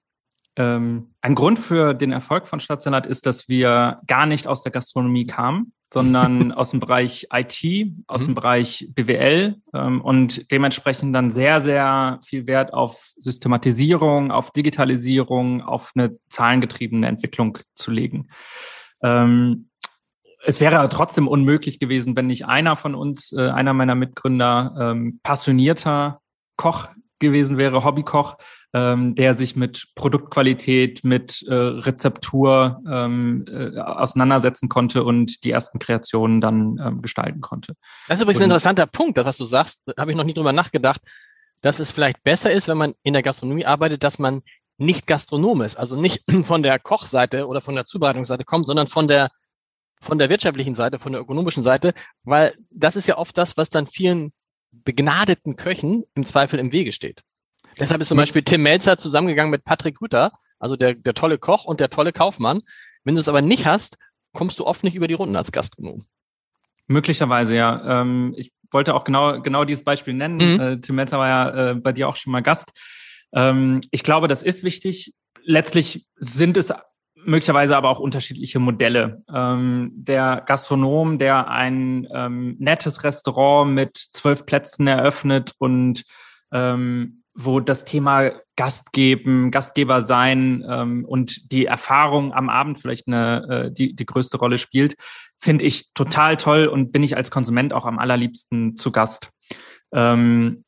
[0.55, 4.71] ähm, ein Grund für den Erfolg von Stadtsalat ist, dass wir gar nicht aus der
[4.71, 8.25] Gastronomie kamen, sondern aus dem Bereich IT, aus mhm.
[8.25, 15.61] dem Bereich BWL ähm, und dementsprechend dann sehr, sehr viel Wert auf Systematisierung, auf Digitalisierung,
[15.61, 18.29] auf eine zahlengetriebene Entwicklung zu legen.
[19.03, 19.67] Ähm,
[20.43, 25.19] es wäre trotzdem unmöglich gewesen, wenn nicht einer von uns, äh, einer meiner Mitgründer, ähm,
[25.21, 26.19] passionierter
[26.55, 26.87] Koch
[27.21, 28.37] gewesen wäre, Hobbykoch,
[28.73, 35.79] ähm, der sich mit Produktqualität, mit äh, Rezeptur ähm, äh, auseinandersetzen konnte und die ersten
[35.79, 37.75] Kreationen dann ähm, gestalten konnte.
[38.07, 40.51] Das ist übrigens und, ein interessanter Punkt, was du sagst, habe ich noch nie drüber
[40.51, 41.01] nachgedacht,
[41.61, 44.41] dass es vielleicht besser ist, wenn man in der Gastronomie arbeitet, dass man
[44.77, 49.07] nicht Gastronom ist, also nicht von der Kochseite oder von der Zubereitungsseite kommt, sondern von
[49.07, 49.29] der
[50.03, 53.69] von der wirtschaftlichen Seite, von der ökonomischen Seite, weil das ist ja oft das, was
[53.69, 54.33] dann vielen
[54.71, 57.21] begnadeten Köchen im Zweifel im Wege steht.
[57.79, 61.65] Deshalb ist zum Beispiel Tim Melzer zusammengegangen mit Patrick Rüther, also der, der tolle Koch
[61.65, 62.61] und der tolle Kaufmann.
[63.03, 63.97] Wenn du es aber nicht hast,
[64.33, 66.05] kommst du oft nicht über die Runden als Gastronom.
[66.87, 68.01] Möglicherweise, ja.
[68.01, 70.35] Ähm, ich wollte auch genau, genau dieses Beispiel nennen.
[70.35, 70.59] Mhm.
[70.59, 72.71] Äh, Tim Melzer war ja äh, bei dir auch schon mal Gast.
[73.33, 75.13] Ähm, ich glaube, das ist wichtig.
[75.43, 76.73] Letztlich sind es
[77.25, 79.23] möglicherweise aber auch unterschiedliche Modelle.
[79.33, 86.03] Ähm, der Gastronom, der ein ähm, nettes Restaurant mit zwölf Plätzen eröffnet und
[86.51, 93.07] ähm, wo das Thema Gast geben, Gastgeber sein ähm, und die Erfahrung am Abend vielleicht
[93.07, 94.95] eine, äh, die, die größte Rolle spielt,
[95.37, 99.29] finde ich total toll und bin ich als Konsument auch am allerliebsten zu Gast.
[99.93, 100.63] Ähm,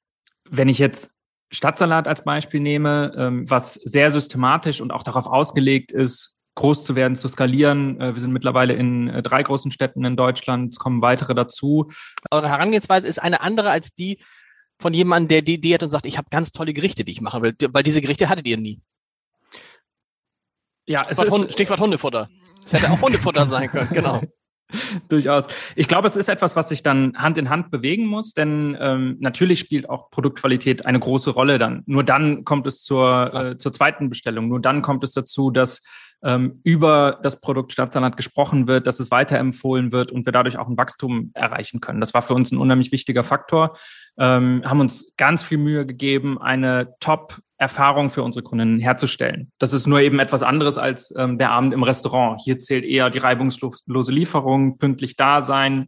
[0.50, 1.12] wenn ich jetzt
[1.52, 6.96] Stadtsalat als Beispiel nehme, ähm, was sehr systematisch und auch darauf ausgelegt ist, groß zu
[6.96, 8.00] werden, zu skalieren.
[8.00, 11.92] Äh, wir sind mittlerweile in äh, drei großen Städten in Deutschland, es kommen weitere dazu.
[12.32, 14.20] Eure Herangehensweise ist eine andere als die
[14.80, 17.22] von jemandem, der die Idee hat und sagt, ich habe ganz tolle Gerichte, die ich
[17.22, 18.80] machen will, weil diese Gerichte hattet ihr nie.
[20.86, 22.28] Ja, Stichwort, es ist, Stichwort Hundefutter.
[22.66, 24.22] Es hätte auch Hundefutter sein können, genau.
[25.10, 25.48] Durchaus.
[25.76, 29.18] Ich glaube, es ist etwas, was sich dann Hand in Hand bewegen muss, denn ähm,
[29.20, 31.84] natürlich spielt auch Produktqualität eine große Rolle dann.
[31.86, 34.48] Nur dann kommt es zur, äh, zur zweiten Bestellung.
[34.48, 35.82] Nur dann kommt es dazu, dass
[36.24, 40.68] ähm, über das Produkt Stadtsalat gesprochen wird, dass es weiterempfohlen wird und wir dadurch auch
[40.68, 42.00] ein Wachstum erreichen können.
[42.00, 43.78] Das war für uns ein unheimlich wichtiger Faktor.
[44.18, 49.52] Ähm, haben uns ganz viel Mühe gegeben, eine Top Erfahrung für unsere Kunden herzustellen.
[49.58, 52.42] Das ist nur eben etwas anderes als ähm, der Abend im Restaurant.
[52.44, 55.88] Hier zählt eher die reibungslose Lieferung, pünktlich da sein,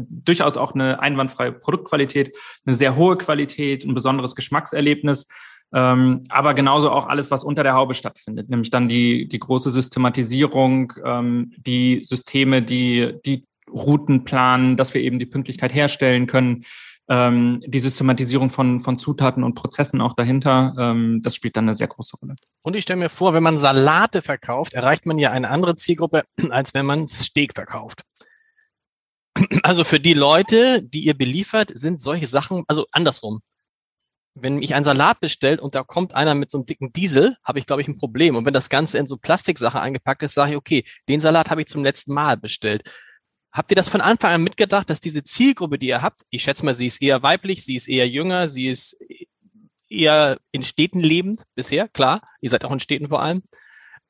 [0.00, 5.26] durchaus auch eine einwandfreie Produktqualität, eine sehr hohe Qualität, ein besonderes Geschmackserlebnis.
[5.72, 9.70] Ähm, aber genauso auch alles, was unter der Haube stattfindet, nämlich dann die, die große
[9.70, 16.64] Systematisierung, ähm, die Systeme, die, die Routen planen, dass wir eben die Pünktlichkeit herstellen können,
[17.08, 21.74] ähm, die Systematisierung von, von Zutaten und Prozessen auch dahinter, ähm, das spielt dann eine
[21.74, 22.36] sehr große Rolle.
[22.62, 26.24] Und ich stelle mir vor, wenn man Salate verkauft, erreicht man ja eine andere Zielgruppe,
[26.50, 28.02] als wenn man Steak verkauft.
[29.62, 33.40] Also für die Leute, die ihr beliefert, sind solche Sachen, also andersrum.
[34.40, 37.58] Wenn ich einen Salat bestellt und da kommt einer mit so einem dicken Diesel, habe
[37.58, 38.36] ich, glaube ich, ein Problem.
[38.36, 41.60] Und wenn das Ganze in so Plastiksache eingepackt ist, sage ich, okay, den Salat habe
[41.60, 42.90] ich zum letzten Mal bestellt.
[43.52, 46.64] Habt ihr das von Anfang an mitgedacht, dass diese Zielgruppe, die ihr habt, ich schätze
[46.64, 48.96] mal, sie ist eher weiblich, sie ist eher jünger, sie ist
[49.88, 53.42] eher in Städten lebend bisher, klar, ihr seid auch in Städten vor allem,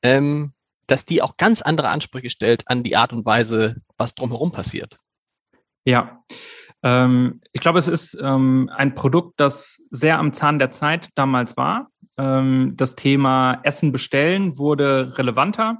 [0.03, 0.53] ähm,
[0.87, 4.97] dass die auch ganz andere Ansprüche stellt an die Art und Weise, was drumherum passiert.
[5.85, 6.23] Ja,
[6.83, 11.57] ähm, ich glaube, es ist ähm, ein Produkt, das sehr am Zahn der Zeit damals
[11.57, 11.89] war.
[12.17, 15.79] Ähm, das Thema Essen bestellen wurde relevanter.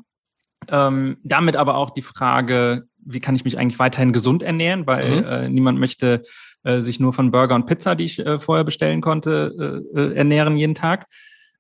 [0.68, 5.22] Ähm, damit aber auch die Frage, wie kann ich mich eigentlich weiterhin gesund ernähren, weil
[5.22, 5.28] mhm.
[5.28, 6.24] äh, niemand möchte
[6.64, 10.16] äh, sich nur von Burger und Pizza, die ich äh, vorher bestellen konnte, äh, äh,
[10.16, 11.08] ernähren jeden Tag.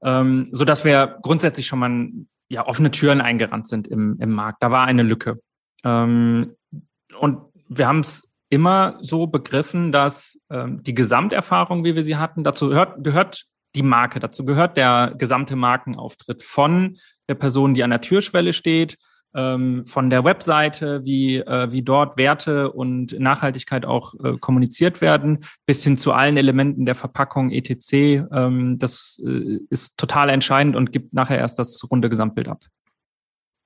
[0.04, 2.10] Ähm, so dass wir grundsätzlich schon mal
[2.49, 4.62] ja, offene Türen eingerannt sind im, im Markt.
[4.62, 5.39] Da war eine Lücke.
[5.84, 6.56] Ähm,
[7.19, 12.44] und wir haben es immer so begriffen, dass ähm, die Gesamterfahrung, wie wir sie hatten,
[12.44, 17.92] dazu gehört, gehört die Marke, dazu gehört der gesamte Markenauftritt von der Person, die an
[17.92, 18.98] der Türschwelle steht,
[19.36, 25.46] ähm, von der Webseite, wie, äh, wie dort Werte und Nachhaltigkeit auch äh, kommuniziert werden,
[25.68, 27.94] bis hin zu allen Elementen der Verpackung etc.
[27.94, 32.66] Ähm, das äh, ist total entscheidend und gibt nachher erst das runde Gesamtbild ab.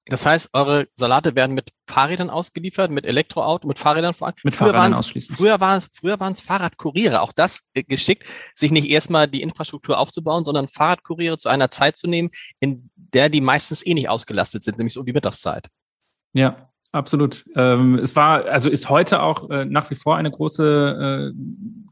[0.07, 4.35] Das heißt, eure Salate werden mit Fahrrädern ausgeliefert, mit Elektroauto, mit Fahrrädern vor allem.
[4.43, 5.37] Mit früher Fahrrädern ausschließlich.
[5.37, 7.21] Früher waren es, früher waren es Fahrradkuriere.
[7.21, 11.95] Auch das äh, geschickt, sich nicht erstmal die Infrastruktur aufzubauen, sondern Fahrradkuriere zu einer Zeit
[11.97, 15.69] zu nehmen, in der die meistens eh nicht ausgelastet sind, nämlich so die Mittagszeit.
[16.33, 17.45] Ja, absolut.
[17.55, 21.37] Ähm, es war, also ist heute auch äh, nach wie vor eine große, äh,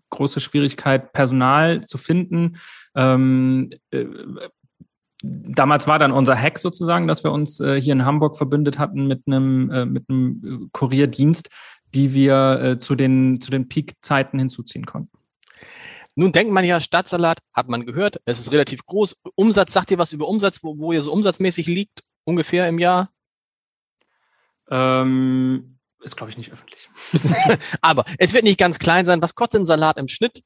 [0.09, 2.57] große Schwierigkeit, Personal zu finden.
[2.93, 4.05] Ähm, äh,
[5.23, 9.07] damals war dann unser Hack sozusagen, dass wir uns äh, hier in Hamburg verbündet hatten
[9.07, 11.49] mit einem, äh, mit einem Kurierdienst,
[11.93, 15.17] die wir äh, zu den, zu den Peak-Zeiten hinzuziehen konnten.
[16.15, 19.21] Nun denkt man ja, Stadtsalat hat man gehört, es ist relativ groß.
[19.35, 23.09] Umsatz, sagt ihr was über Umsatz, wo, wo ihr so umsatzmäßig liegt, ungefähr im Jahr?
[24.69, 26.89] Ähm, ist, glaube ich, nicht öffentlich.
[27.81, 29.21] Aber es wird nicht ganz klein sein.
[29.21, 30.43] Was kostet ein Salat im Schnitt?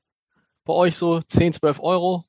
[0.65, 2.25] Bei euch so 10, 12 Euro?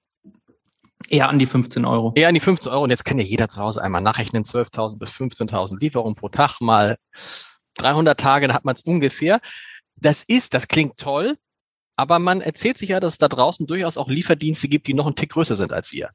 [1.09, 2.13] Eher an die 15 Euro.
[2.15, 2.85] Eher an die 15 Euro.
[2.85, 6.61] Und jetzt kann ja jeder zu Hause einmal nachrechnen, 12.000 bis 15.000 Lieferungen pro Tag
[6.61, 6.97] mal
[7.77, 9.41] 300 Tage, dann hat man es ungefähr.
[9.97, 11.37] Das ist, das klingt toll,
[11.97, 15.07] aber man erzählt sich ja, dass es da draußen durchaus auch Lieferdienste gibt, die noch
[15.07, 16.11] einen Tick größer sind als ihr.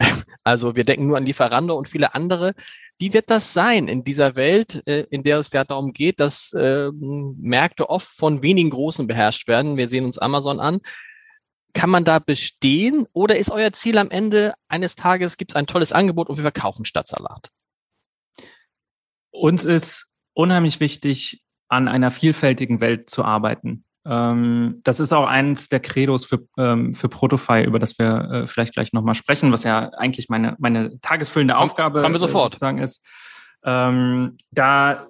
[0.46, 2.52] Also wir denken nur an Lieferando und viele andere.
[2.98, 6.54] Wie wird das sein in dieser Welt, äh, in der es ja darum geht, dass
[6.54, 9.78] ähm, Märkte oft von wenigen Großen beherrscht werden?
[9.78, 10.80] Wir sehen uns Amazon an.
[11.74, 15.66] Kann man da bestehen oder ist euer Ziel am Ende eines Tages, gibt es ein
[15.66, 17.50] tolles Angebot und wir verkaufen Stadtsalat?
[19.30, 23.84] Uns ist unheimlich wichtig, an einer vielfältigen Welt zu arbeiten.
[24.06, 28.46] Ähm, das ist auch eins der Credos für, ähm, für Protofy, über das wir äh,
[28.46, 32.52] vielleicht gleich nochmal sprechen, was ja eigentlich meine, meine tagesfüllende Aufgabe kommen wir sofort.
[32.52, 33.02] sozusagen ist.
[33.64, 35.08] Ähm, da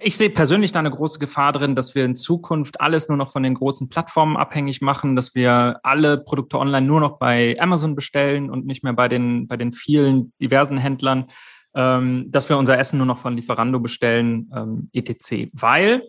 [0.00, 3.30] ich sehe persönlich da eine große Gefahr drin, dass wir in Zukunft alles nur noch
[3.30, 7.94] von den großen Plattformen abhängig machen, dass wir alle Produkte online nur noch bei Amazon
[7.94, 11.30] bestellen und nicht mehr bei den, bei den vielen diversen Händlern,
[11.74, 15.50] ähm, dass wir unser Essen nur noch von Lieferando bestellen, ähm, etc.
[15.52, 16.08] Weil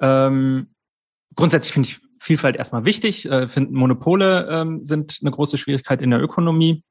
[0.00, 0.68] ähm,
[1.34, 6.10] grundsätzlich finde ich Vielfalt erstmal wichtig, äh, finden Monopole ähm, sind eine große Schwierigkeit in
[6.10, 6.82] der Ökonomie.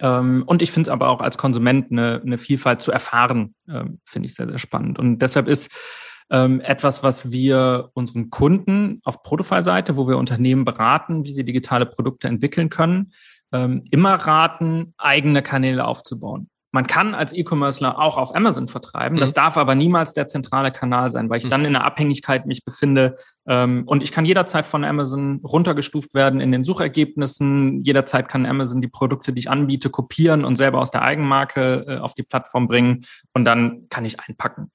[0.00, 4.00] Ähm, und ich finde es aber auch als Konsument eine, eine Vielfalt zu erfahren, ähm,
[4.04, 4.98] finde ich sehr, sehr spannend.
[4.98, 5.70] Und deshalb ist
[6.30, 11.86] ähm, etwas, was wir unseren Kunden auf Protofile-Seite, wo wir Unternehmen beraten, wie sie digitale
[11.86, 13.12] Produkte entwickeln können,
[13.52, 16.49] immer raten, eigene Kanäle aufzubauen.
[16.72, 19.18] Man kann als E-Commercer auch auf Amazon vertreiben.
[19.18, 19.34] Das mhm.
[19.34, 21.50] darf aber niemals der zentrale Kanal sein, weil ich mhm.
[21.50, 23.16] dann in der Abhängigkeit mich befinde.
[23.46, 27.82] Ähm, und ich kann jederzeit von Amazon runtergestuft werden in den Suchergebnissen.
[27.82, 31.98] Jederzeit kann Amazon die Produkte, die ich anbiete, kopieren und selber aus der Eigenmarke äh,
[31.98, 33.04] auf die Plattform bringen.
[33.34, 34.70] Und dann kann ich einpacken.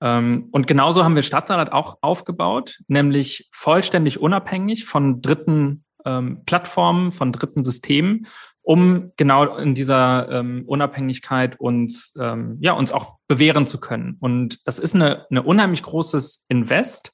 [0.00, 7.12] Ähm, und genauso haben wir Stadtsalat auch aufgebaut, nämlich vollständig unabhängig von dritten ähm, Plattformen,
[7.12, 8.26] von dritten Systemen
[8.66, 14.16] um genau in dieser ähm, Unabhängigkeit uns, ähm, ja, uns auch bewähren zu können.
[14.18, 17.12] Und das ist eine, eine unheimlich großes Invest,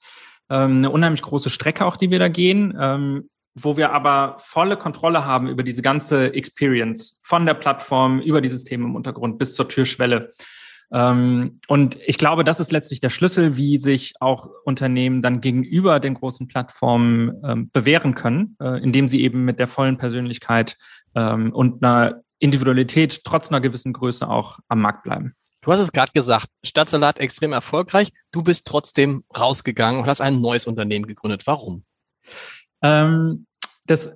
[0.49, 4.79] ähm, eine unheimlich große Strecke auch, die wir da gehen, ähm, wo wir aber volle
[4.79, 9.55] Kontrolle haben über diese ganze Experience von der Plattform über die Systeme im Untergrund bis
[9.55, 10.31] zur Türschwelle.
[10.91, 16.01] Ähm, und ich glaube, das ist letztlich der Schlüssel, wie sich auch Unternehmen dann gegenüber
[16.01, 20.77] den großen Plattformen ähm, bewähren können, äh, indem sie eben mit der vollen Persönlichkeit
[21.15, 25.35] ähm, und einer Individualität trotz einer gewissen Größe auch am Markt bleiben.
[25.63, 28.11] Du hast es gerade gesagt, Stadtsalat extrem erfolgreich.
[28.33, 31.47] Du bist trotzdem rausgegangen und hast ein neues Unternehmen gegründet.
[31.47, 31.85] Warum?
[32.83, 33.47] Ähm,
[33.87, 34.11] das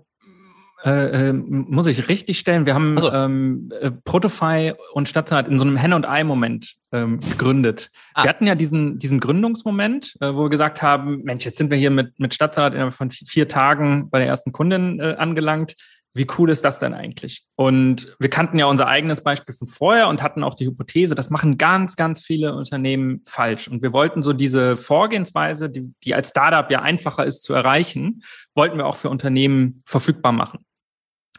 [0.85, 2.67] äh, äh, muss ich richtig stellen.
[2.67, 3.13] Wir haben also.
[3.13, 7.91] ähm, äh, Protofy und Stadtsalat in so einem Henne- und Ei-Moment ähm, gegründet.
[8.15, 8.25] Ah.
[8.25, 11.79] Wir hatten ja diesen, diesen Gründungsmoment, äh, wo wir gesagt haben, Mensch, jetzt sind wir
[11.79, 15.77] hier mit, mit Stadtsalat innerhalb von vier Tagen bei der ersten Kundin äh, angelangt.
[16.17, 17.45] Wie cool ist das denn eigentlich?
[17.57, 21.29] Und wir kannten ja unser eigenes Beispiel von vorher und hatten auch die Hypothese, das
[21.29, 23.69] machen ganz, ganz viele Unternehmen falsch.
[23.69, 28.23] Und wir wollten so diese Vorgehensweise, die, die als Startup ja einfacher ist zu erreichen,
[28.55, 30.61] wollten wir auch für Unternehmen verfügbar machen.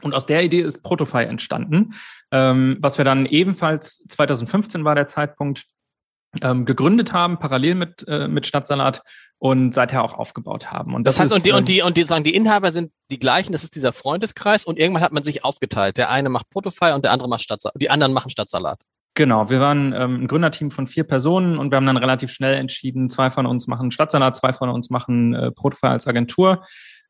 [0.04, 1.96] Und aus der Idee ist Protofy entstanden,
[2.32, 5.66] ähm, was wir dann ebenfalls 2015 war der Zeitpunkt
[6.42, 9.02] ähm, gegründet haben, parallel mit, äh, mit Stadtsalat
[9.40, 10.94] und seither auch aufgebaut haben.
[10.94, 12.72] Und das, das heißt, ist, und die, und ähm, die, und die sagen, die Inhaber
[12.72, 15.98] sind die gleichen, das ist dieser Freundeskreis und irgendwann hat man sich aufgeteilt.
[15.98, 18.80] Der eine macht Protofy und der andere macht Stadtsalat, die anderen machen Stadtsalat.
[19.14, 22.54] Genau, wir waren ähm, ein Gründerteam von vier Personen und wir haben dann relativ schnell
[22.54, 26.64] entschieden, zwei von uns machen Stadtsalat, zwei von uns machen äh, Protofy als Agentur.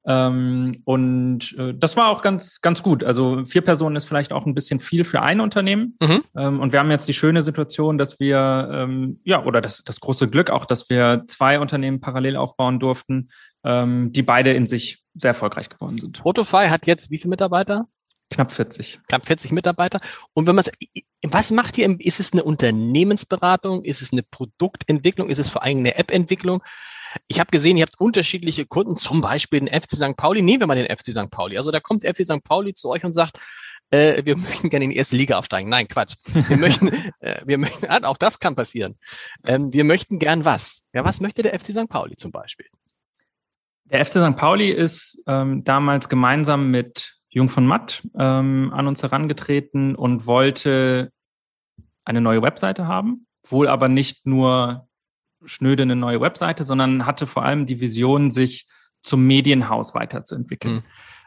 [0.10, 3.04] Ähm, und äh, das war auch ganz, ganz gut.
[3.04, 5.98] Also vier Personen ist vielleicht auch ein bisschen viel für ein Unternehmen.
[6.02, 6.24] Mhm.
[6.36, 10.00] Ähm, und wir haben jetzt die schöne Situation, dass wir, ähm, ja, oder das, das
[10.00, 13.30] große Glück auch, dass wir zwei Unternehmen parallel aufbauen durften,
[13.66, 16.20] ähm, die beide in sich sehr erfolgreich geworden sind.
[16.20, 17.84] Protofy hat jetzt wie viele Mitarbeiter?
[18.30, 19.00] Knapp 40.
[19.08, 20.00] Knapp 40 Mitarbeiter.
[20.34, 20.66] Und wenn man
[21.24, 21.96] was macht ihr?
[22.00, 23.84] Ist es eine Unternehmensberatung?
[23.84, 25.30] Ist es eine Produktentwicklung?
[25.30, 26.62] Ist es vor allem eine App-Entwicklung?
[27.28, 30.18] Ich habe gesehen, ihr habt unterschiedliche Kunden, zum Beispiel den FC St.
[30.18, 30.42] Pauli.
[30.42, 31.30] Nehmen wir mal den FC St.
[31.32, 31.58] Pauli.
[31.58, 32.44] Also da kommt der FC St.
[32.44, 33.40] Pauli zu euch und sagt,
[33.90, 35.70] äh, wir möchten gerne in die erste Liga aufsteigen.
[35.70, 36.16] Nein, Quatsch.
[36.26, 36.88] Wir möchten,
[37.20, 38.98] äh, wir möchten, auch das kann passieren.
[39.46, 40.84] Ähm, wir möchten gern was.
[40.94, 41.90] Ja, was möchte der FC St.
[41.90, 42.68] Pauli zum Beispiel?
[43.86, 44.36] Der FC St.
[44.36, 51.12] Pauli ist ähm, damals gemeinsam mit Jung von Matt ähm, an uns herangetreten und wollte
[52.04, 54.87] eine neue Webseite haben, wohl aber nicht nur
[55.48, 58.68] schnöde eine neue Webseite, sondern hatte vor allem die Vision, sich
[59.02, 60.84] zum Medienhaus weiterzuentwickeln.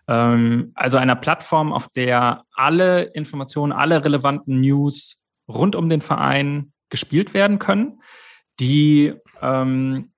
[0.07, 0.73] Mhm.
[0.75, 7.33] Also einer Plattform, auf der alle Informationen, alle relevanten News rund um den Verein gespielt
[7.33, 8.01] werden können,
[8.59, 10.13] die ähm,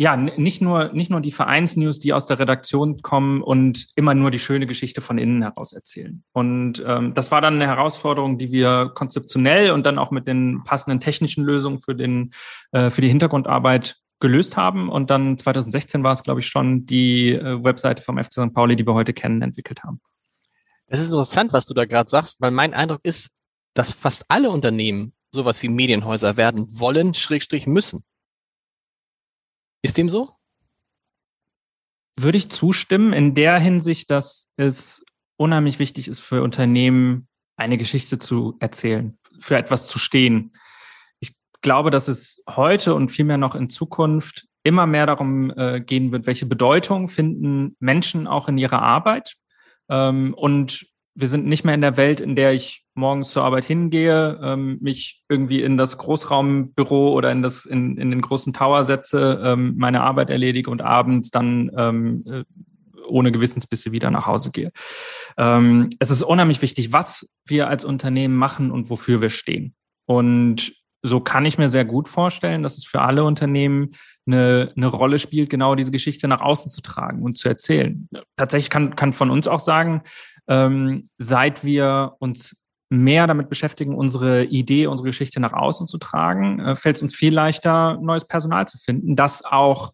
[0.00, 4.30] ja, nicht nur, nicht nur die Vereinsnews, die aus der Redaktion kommen und immer nur
[4.30, 6.24] die schöne Geschichte von innen heraus erzählen.
[6.32, 10.64] Und ähm, das war dann eine Herausforderung, die wir konzeptionell und dann auch mit den
[10.64, 12.32] passenden technischen Lösungen für, den,
[12.72, 14.88] äh, für die Hintergrundarbeit gelöst haben.
[14.88, 18.54] Und dann 2016 war es, glaube ich, schon die äh, Webseite vom FC St.
[18.54, 20.00] Pauli, die wir heute kennen, entwickelt haben.
[20.86, 23.32] Es ist interessant, was du da gerade sagst, weil mein Eindruck ist,
[23.74, 28.00] dass fast alle Unternehmen sowas wie Medienhäuser werden wollen, Schrägstrich müssen.
[29.82, 30.30] Ist dem so?
[32.16, 35.04] Würde ich zustimmen, in der Hinsicht, dass es
[35.36, 40.54] unheimlich wichtig ist für Unternehmen, eine Geschichte zu erzählen, für etwas zu stehen.
[41.18, 46.12] Ich glaube, dass es heute und vielmehr noch in Zukunft immer mehr darum äh, gehen
[46.12, 49.36] wird, welche Bedeutung finden Menschen auch in ihrer Arbeit.
[49.88, 53.64] Ähm, und wir sind nicht mehr in der Welt, in der ich morgens zur Arbeit
[53.64, 58.84] hingehe, ähm, mich irgendwie in das Großraumbüro oder in, das, in, in den großen Tower
[58.84, 62.44] setze, ähm, meine Arbeit erledige und abends dann ähm, äh,
[63.08, 64.70] ohne Gewissensbisse wieder nach Hause gehe.
[65.36, 69.74] Ähm, es ist unheimlich wichtig, was wir als Unternehmen machen und wofür wir stehen.
[70.06, 73.92] Und so kann ich mir sehr gut vorstellen, dass es für alle Unternehmen
[74.26, 78.08] eine, eine Rolle spielt, genau diese Geschichte nach außen zu tragen und zu erzählen.
[78.36, 80.02] Tatsächlich kann, kann von uns auch sagen,
[80.48, 82.56] ähm, seit wir uns
[82.90, 87.14] mehr damit beschäftigen, unsere Idee, unsere Geschichte nach außen zu tragen, äh, fällt es uns
[87.14, 89.92] viel leichter, neues Personal zu finden, das auch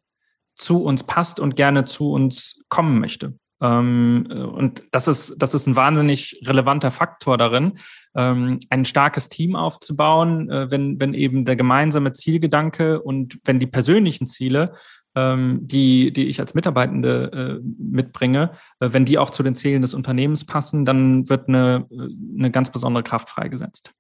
[0.57, 3.35] zu uns passt und gerne zu uns kommen möchte.
[3.61, 7.79] Ähm, und das ist, das ist ein wahnsinnig relevanter Faktor darin,
[8.15, 13.67] ähm, ein starkes Team aufzubauen, äh, wenn, wenn eben der gemeinsame Zielgedanke und wenn die
[13.67, 14.75] persönlichen Ziele,
[15.17, 19.95] die, die ich als Mitarbeitende äh, mitbringe, äh, wenn die auch zu den Zielen des
[19.95, 21.87] Unternehmens passen, dann wird eine,
[22.39, 23.93] eine ganz besondere Kraft freigesetzt.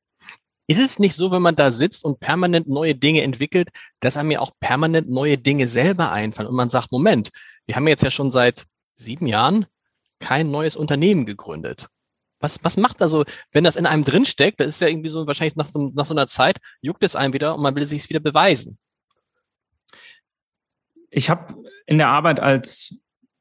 [0.69, 4.33] Ist es nicht so, wenn man da sitzt und permanent neue Dinge entwickelt, dass einem
[4.33, 7.31] ja auch permanent neue Dinge selber einfallen und man sagt, Moment,
[7.67, 9.67] wir haben jetzt ja schon seit sieben Jahren
[10.19, 11.87] kein neues Unternehmen gegründet.
[12.41, 15.57] Was, was macht also, wenn das in einem drinsteckt, das ist ja irgendwie so, wahrscheinlich
[15.57, 18.21] nach so, nach so einer Zeit, juckt es einem wieder und man will sich wieder
[18.21, 18.79] beweisen.
[21.17, 21.55] Ich habe
[21.87, 22.95] in der Arbeit als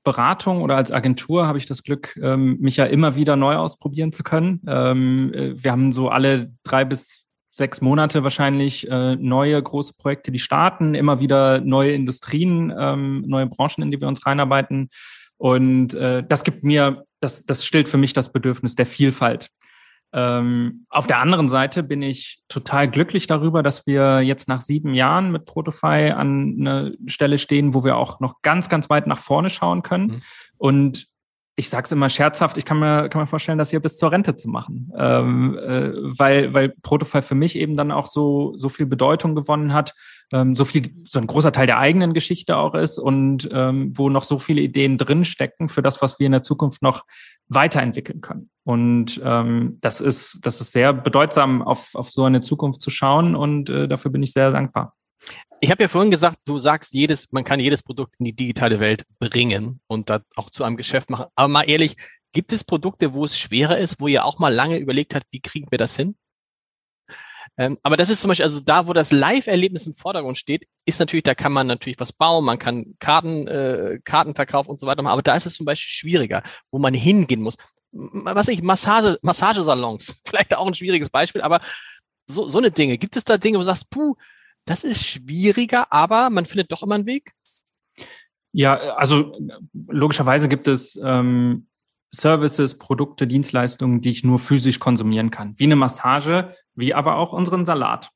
[0.05, 4.13] Beratung oder als Agentur habe ich das Glück, ähm, mich ja immer wieder neu ausprobieren
[4.13, 4.61] zu können.
[4.65, 10.31] Ähm, äh, wir haben so alle drei bis sechs Monate wahrscheinlich äh, neue große Projekte,
[10.31, 14.89] die starten, immer wieder neue Industrien, ähm, neue Branchen, in die wir uns reinarbeiten.
[15.35, 19.49] Und äh, das gibt mir, das, das stillt für mich das Bedürfnis der Vielfalt.
[20.17, 24.93] Ähm, auf der anderen Seite bin ich total glücklich darüber, dass wir jetzt nach sieben
[24.93, 29.19] Jahren mit Protofy an einer Stelle stehen, wo wir auch noch ganz, ganz weit nach
[29.19, 30.05] vorne schauen können.
[30.05, 30.21] Mhm.
[30.57, 31.07] Und
[31.57, 34.11] ich sage es immer scherzhaft, ich kann mir, kann mir vorstellen, das hier bis zur
[34.11, 38.67] Rente zu machen, ähm, äh, weil, weil Protofy für mich eben dann auch so, so
[38.67, 39.93] viel Bedeutung gewonnen hat,
[40.33, 44.09] ähm, so viel, so ein großer Teil der eigenen Geschichte auch ist und ähm, wo
[44.09, 47.05] noch so viele Ideen drinstecken für das, was wir in der Zukunft noch
[47.47, 48.49] weiterentwickeln können.
[48.63, 53.35] Und ähm, das ist, das ist sehr bedeutsam, auf, auf so eine Zukunft zu schauen
[53.35, 54.95] und äh, dafür bin ich sehr dankbar.
[55.61, 58.79] Ich habe ja vorhin gesagt, du sagst, jedes, man kann jedes Produkt in die digitale
[58.79, 61.25] Welt bringen und da auch zu einem Geschäft machen.
[61.35, 61.95] Aber mal ehrlich,
[62.33, 65.39] gibt es Produkte, wo es schwerer ist, wo ihr auch mal lange überlegt habt, wie
[65.39, 66.15] kriegen wir das hin?
[67.57, 70.99] Ähm, aber das ist zum Beispiel, also da, wo das Live-Erlebnis im Vordergrund steht, ist
[70.99, 75.01] natürlich, da kann man natürlich was bauen, man kann Karten, äh, Kartenverkauf und so weiter
[75.01, 77.55] machen, aber da ist es zum Beispiel schwieriger, wo man hingehen muss.
[77.91, 81.61] Was ich, Massage, Massagesalons, vielleicht auch ein schwieriges Beispiel, aber
[82.27, 82.97] so, so eine Dinge.
[82.97, 84.15] Gibt es da Dinge, wo du sagst, puh,
[84.65, 87.31] das ist schwieriger, aber man findet doch immer einen Weg?
[88.51, 89.37] Ja, also
[89.87, 91.67] logischerweise gibt es ähm,
[92.11, 97.33] Services, Produkte, Dienstleistungen, die ich nur physisch konsumieren kann, wie eine Massage, wie aber auch
[97.33, 98.09] unseren Salat.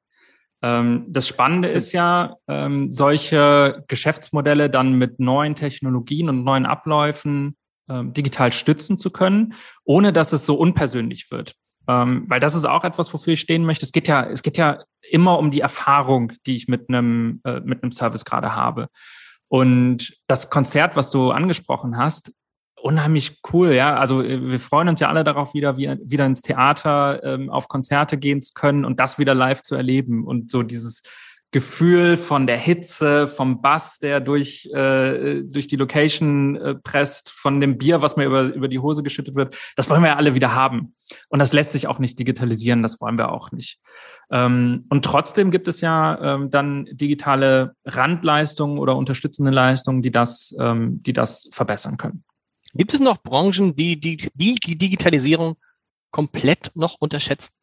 [0.62, 7.56] Ähm, das Spannende ist ja, ähm, solche Geschäftsmodelle dann mit neuen Technologien und neuen Abläufen
[7.89, 11.56] ähm, digital stützen zu können, ohne dass es so unpersönlich wird.
[11.91, 13.84] Weil das ist auch etwas, wofür ich stehen möchte.
[13.84, 17.62] Es geht ja, es geht ja immer um die Erfahrung, die ich mit einem, äh,
[17.62, 18.89] mit einem Service gerade habe.
[19.48, 22.32] Und das Konzert, was du angesprochen hast,
[22.82, 23.96] unheimlich cool, ja.
[23.96, 28.18] Also äh, wir freuen uns ja alle darauf, wieder, wieder ins Theater, ähm, auf Konzerte
[28.18, 31.02] gehen zu können und das wieder live zu erleben und so dieses
[31.52, 37.60] Gefühl von der Hitze, vom Bass, der durch, äh, durch die Location äh, presst, von
[37.60, 40.36] dem Bier, was mir über, über die Hose geschüttet wird, das wollen wir ja alle
[40.36, 40.94] wieder haben.
[41.28, 43.80] Und das lässt sich auch nicht digitalisieren, das wollen wir auch nicht.
[44.30, 50.54] Ähm, und trotzdem gibt es ja ähm, dann digitale Randleistungen oder unterstützende Leistungen, die das,
[50.60, 52.24] ähm, die das verbessern können.
[52.73, 55.58] Gibt es noch Branchen, die die, die, die Digitalisierung
[56.12, 57.53] komplett noch unterschätzen?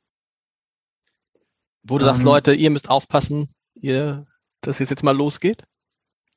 [1.83, 2.27] Wo du sagst, ähm.
[2.27, 4.27] Leute, ihr müsst aufpassen, ihr,
[4.61, 5.63] dass es jetzt mal losgeht?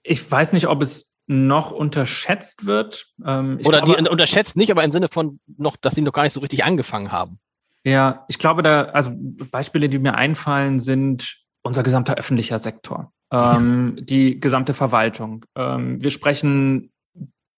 [0.03, 3.07] Ich weiß nicht, ob es noch unterschätzt wird.
[3.25, 6.23] Ähm, Oder glaube, die unterschätzt nicht, aber im Sinne von noch, dass sie noch gar
[6.23, 7.39] nicht so richtig angefangen haben.
[7.83, 13.97] Ja, ich glaube, da, also Beispiele, die mir einfallen, sind unser gesamter öffentlicher Sektor, ähm,
[14.01, 15.45] die gesamte Verwaltung.
[15.55, 16.91] Ähm, wir sprechen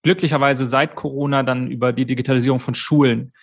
[0.03, 3.33] glücklicherweise seit Corona dann über die Digitalisierung von Schulen.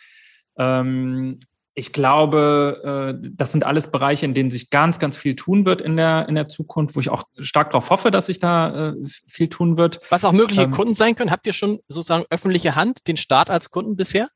[0.56, 1.36] Ähm,
[1.78, 5.80] ich glaube, äh, das sind alles Bereiche, in denen sich ganz, ganz viel tun wird
[5.80, 8.94] in der, in der Zukunft, wo ich auch stark darauf hoffe, dass sich da äh,
[9.28, 10.00] viel tun wird.
[10.10, 11.30] Was auch mögliche ähm, Kunden sein können.
[11.30, 14.26] Habt ihr schon sozusagen öffentliche Hand, den Staat als Kunden bisher?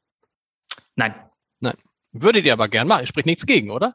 [0.94, 1.14] Nein.
[1.58, 1.74] Nein.
[2.12, 3.08] Würdet ihr aber gern machen.
[3.08, 3.94] Spricht nichts gegen, oder?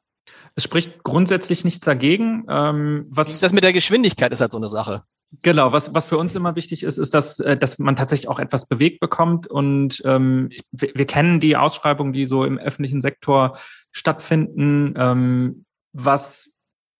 [0.55, 2.45] Es spricht grundsätzlich nichts dagegen.
[2.49, 5.03] Ähm, was das mit der Geschwindigkeit ist halt so eine Sache.
[5.41, 8.39] Genau, was, was für uns immer wichtig ist, ist, dass, äh, dass man tatsächlich auch
[8.39, 9.45] etwas bewegt bekommt.
[9.47, 13.57] Und ähm, wir, wir kennen die Ausschreibungen, die so im öffentlichen Sektor
[13.91, 16.49] stattfinden, ähm, was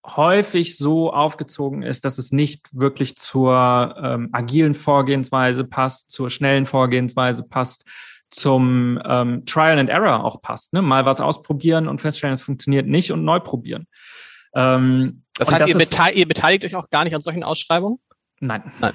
[0.06, 6.66] häufig so aufgezogen ist, dass es nicht wirklich zur ähm, agilen Vorgehensweise passt, zur schnellen
[6.66, 7.84] Vorgehensweise passt,
[8.30, 10.74] zum ähm, Trial and Error auch passt.
[10.74, 10.82] Ne?
[10.82, 13.86] Mal was ausprobieren und feststellen, es funktioniert nicht und neu probieren.
[14.54, 17.98] Ähm, das heißt, das ihr, bete ihr beteiligt euch auch gar nicht an solchen Ausschreibungen?
[18.40, 18.72] Nein.
[18.80, 18.94] Nein.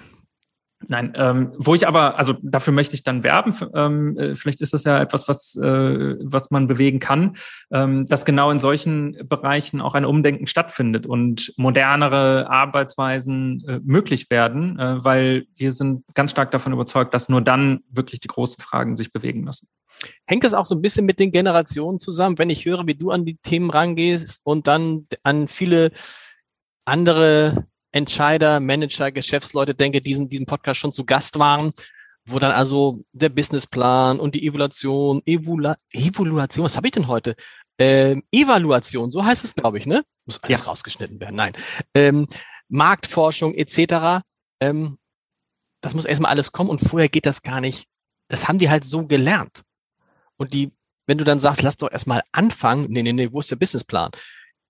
[0.89, 4.73] Nein, ähm, wo ich aber, also dafür möchte ich dann werben, ähm, äh, vielleicht ist
[4.73, 7.37] das ja etwas, was, äh, was man bewegen kann,
[7.71, 14.29] ähm, dass genau in solchen Bereichen auch ein Umdenken stattfindet und modernere Arbeitsweisen äh, möglich
[14.29, 18.61] werden, äh, weil wir sind ganz stark davon überzeugt, dass nur dann wirklich die großen
[18.61, 19.67] Fragen sich bewegen müssen.
[20.25, 23.11] Hängt das auch so ein bisschen mit den Generationen zusammen, wenn ich höre, wie du
[23.11, 25.91] an die Themen rangehst und dann an viele
[26.85, 31.71] andere Entscheider, Manager, Geschäftsleute denke, die in diesem Podcast schon zu Gast waren,
[32.25, 37.35] wo dann also der Businessplan und die Evaluation, Evula, Evaluation, was habe ich denn heute?
[37.77, 40.03] Ähm, Evaluation, so heißt es, glaube ich, ne?
[40.25, 40.65] Muss alles ja.
[40.65, 41.53] rausgeschnitten werden, nein.
[41.93, 42.27] Ähm,
[42.69, 44.23] Marktforschung etc.
[44.59, 44.97] Ähm,
[45.81, 47.87] das muss erstmal alles kommen und vorher geht das gar nicht.
[48.29, 49.63] Das haben die halt so gelernt.
[50.37, 50.71] Und die,
[51.05, 54.11] wenn du dann sagst, lass doch erstmal anfangen, nee, nee, nee, wo ist der Businessplan?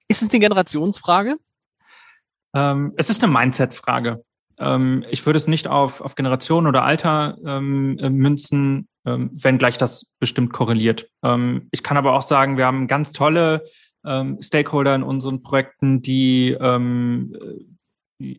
[0.07, 1.37] Ist es eine Generationsfrage?
[2.53, 4.23] Ähm, es ist eine Mindset-Frage.
[4.59, 9.77] Ähm, ich würde es nicht auf, auf Generation oder Alter ähm, äh, münzen, ähm, wenngleich
[9.77, 11.09] das bestimmt korreliert.
[11.23, 13.65] Ähm, ich kann aber auch sagen, wir haben ganz tolle
[14.05, 16.79] ähm, Stakeholder in unseren Projekten, die äh,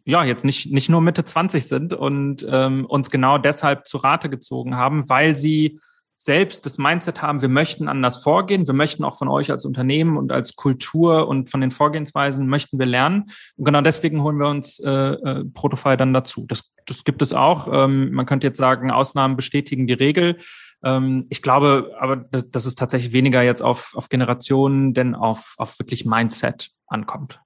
[0.05, 4.31] ja jetzt nicht, nicht nur Mitte 20 sind und ähm, uns genau deshalb zu Rate
[4.31, 5.79] gezogen haben, weil sie
[6.17, 10.17] selbst das Mindset haben, wir möchten anders vorgehen, wir möchten auch von euch als Unternehmen
[10.17, 13.31] und als Kultur und von den Vorgehensweisen möchten wir lernen.
[13.57, 16.45] Und genau deswegen holen wir uns äh, äh, Protofile dann dazu.
[16.47, 17.69] Das, das gibt es auch.
[17.71, 20.39] Ähm, man könnte jetzt sagen, Ausnahmen bestätigen die Regel.
[20.85, 25.79] Ähm, ich glaube aber, dass es tatsächlich weniger jetzt auf, auf Generationen, denn auf, auf
[25.79, 27.41] wirklich Mindset ankommt.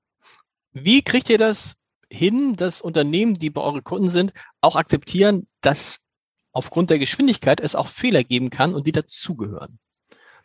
[0.72, 1.76] Wie kriegt ihr das
[2.10, 6.00] hin, dass Unternehmen, die bei euren Kunden sind, auch akzeptieren, dass
[6.58, 9.78] aufgrund der Geschwindigkeit es auch Fehler geben kann und die dazugehören.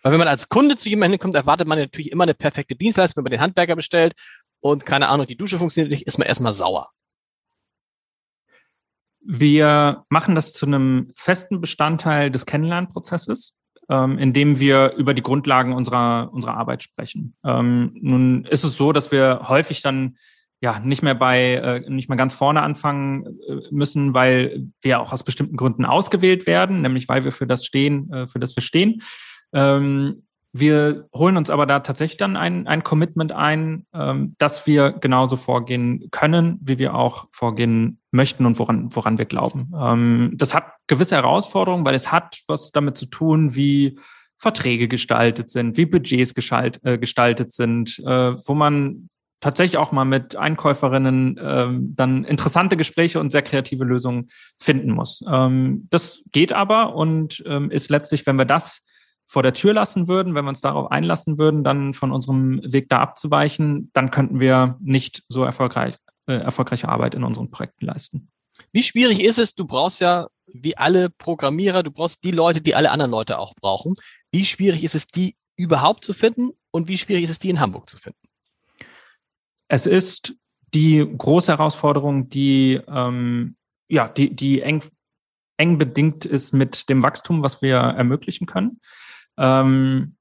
[0.03, 3.17] Weil wenn man als Kunde zu jemandem kommt, erwartet man natürlich immer eine perfekte Dienstleistung.
[3.17, 4.13] Wenn man den Handwerker bestellt
[4.59, 6.89] und keine Ahnung, die Dusche funktioniert nicht, ist man erstmal sauer.
[9.25, 13.55] Wir machen das zu einem festen Bestandteil des Kennenlernprozesses,
[13.89, 17.35] ähm, indem wir über die Grundlagen unserer, unserer Arbeit sprechen.
[17.43, 20.17] Ähm, nun ist es so, dass wir häufig dann
[20.63, 25.11] ja nicht mehr bei äh, nicht mehr ganz vorne anfangen äh, müssen, weil wir auch
[25.11, 28.63] aus bestimmten Gründen ausgewählt werden, nämlich weil wir für das stehen, äh, für das wir
[28.63, 29.01] stehen.
[29.51, 34.93] Ähm, wir holen uns aber da tatsächlich dann ein, ein Commitment ein, ähm, dass wir
[34.93, 39.73] genauso vorgehen können, wie wir auch vorgehen möchten und woran, woran wir glauben.
[39.77, 43.99] Ähm, das hat gewisse Herausforderungen, weil es hat was damit zu tun, wie
[44.37, 49.09] Verträge gestaltet sind, wie Budgets äh, gestaltet sind, wo man
[49.43, 55.21] tatsächlich auch mal mit Einkäuferinnen ähm, dann interessante Gespräche und sehr kreative Lösungen finden muss.
[55.29, 58.79] Ähm, das geht aber und ähm, ist letztlich, wenn wir das
[59.27, 62.87] vor der Tür lassen würden, wenn wir uns darauf einlassen würden, dann von unserem Weg
[62.87, 68.29] da abzuweichen, dann könnten wir nicht so erfolgreich, äh, erfolgreiche Arbeit in unseren Projekten leisten.
[68.71, 69.55] Wie schwierig ist es?
[69.55, 73.55] Du brauchst ja wie alle Programmierer, du brauchst die Leute, die alle anderen Leute auch
[73.55, 73.93] brauchen.
[74.31, 77.59] Wie schwierig ist es, die überhaupt zu finden und wie schwierig ist es, die in
[77.59, 78.22] Hamburg zu finden?
[79.73, 80.35] Es ist
[80.75, 83.55] die große Herausforderung, die, ähm,
[83.87, 84.83] ja, die, die eng,
[85.57, 88.79] eng bedingt ist mit dem Wachstum, was wir ermöglichen können.
[89.35, 90.15] Ähm,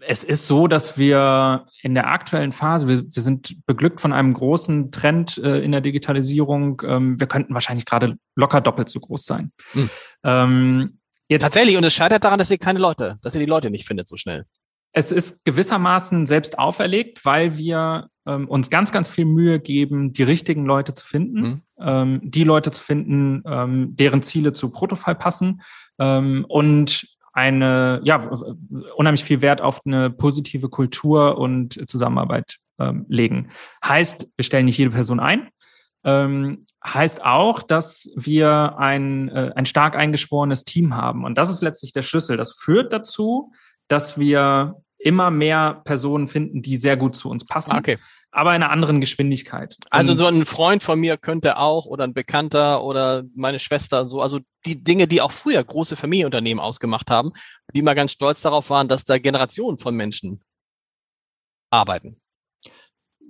[0.00, 4.34] es ist so, dass wir in der aktuellen Phase, wir, wir sind beglückt von einem
[4.34, 6.82] großen Trend äh, in der Digitalisierung.
[6.84, 9.52] Ähm, wir könnten wahrscheinlich gerade locker doppelt so groß sein.
[9.70, 9.90] Hm.
[10.24, 10.98] Ähm,
[11.28, 13.86] jetzt, Tatsächlich, und es scheitert daran, dass ihr keine Leute, dass ihr die Leute nicht
[13.86, 14.46] findet so schnell.
[14.90, 20.22] Es ist gewissermaßen selbst auferlegt, weil wir ähm, uns ganz, ganz viel Mühe geben, die
[20.22, 21.62] richtigen Leute zu finden, mhm.
[21.80, 25.62] ähm, die Leute zu finden, ähm, deren Ziele zu Protofile passen
[25.98, 28.28] ähm, und eine, ja,
[28.96, 33.50] unheimlich viel Wert auf eine positive Kultur und Zusammenarbeit ähm, legen.
[33.84, 35.48] Heißt, wir stellen nicht jede Person ein.
[36.04, 41.24] Ähm, heißt auch, dass wir ein, äh, ein stark eingeschworenes Team haben.
[41.24, 42.36] Und das ist letztlich der Schlüssel.
[42.36, 43.52] Das führt dazu,
[43.88, 47.76] dass wir immer mehr Personen finden, die sehr gut zu uns passen.
[47.76, 47.96] Okay.
[48.30, 49.76] Aber in einer anderen Geschwindigkeit.
[49.90, 54.02] Also und so ein Freund von mir könnte auch oder ein Bekannter oder meine Schwester
[54.02, 54.20] und so.
[54.20, 57.32] Also die Dinge, die auch früher große Familienunternehmen ausgemacht haben,
[57.74, 60.42] die mal ganz stolz darauf waren, dass da Generationen von Menschen
[61.70, 62.20] arbeiten.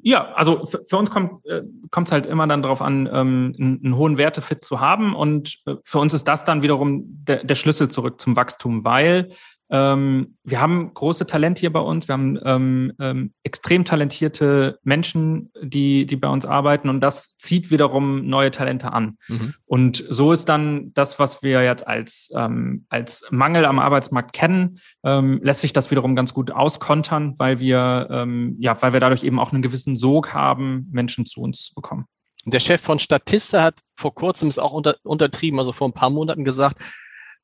[0.03, 3.80] ja, also für, für uns kommt äh, es halt immer dann darauf an, ähm, einen,
[3.84, 5.14] einen hohen Wertefit zu haben.
[5.14, 9.30] Und äh, für uns ist das dann wiederum der, der Schlüssel zurück zum Wachstum, weil
[9.71, 12.09] ähm, wir haben große Talente hier bei uns.
[12.09, 17.71] Wir haben ähm, ähm, extrem talentierte Menschen, die, die bei uns arbeiten und das zieht
[17.71, 19.19] wiederum neue Talente an.
[19.29, 19.55] Mhm.
[19.66, 24.79] Und so ist dann das, was wir jetzt als, ähm, als Mangel am Arbeitsmarkt kennen,
[25.05, 29.23] ähm, lässt sich das wiederum ganz gut auskontern, weil wir, ähm, ja, weil wir dadurch
[29.23, 32.07] eben auch einen gewissen Sog haben, Menschen zu uns zu bekommen.
[32.47, 36.09] Der Chef von Statista hat vor kurzem es auch unter, untertrieben, also vor ein paar
[36.09, 36.79] Monaten gesagt,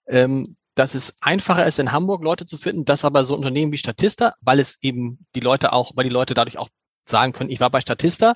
[0.06, 3.78] ähm, dass es einfacher ist, in Hamburg Leute zu finden, dass aber so Unternehmen wie
[3.78, 6.68] Statista, weil es eben die Leute auch, weil die Leute dadurch auch
[7.06, 8.34] sagen können, ich war bei Statista,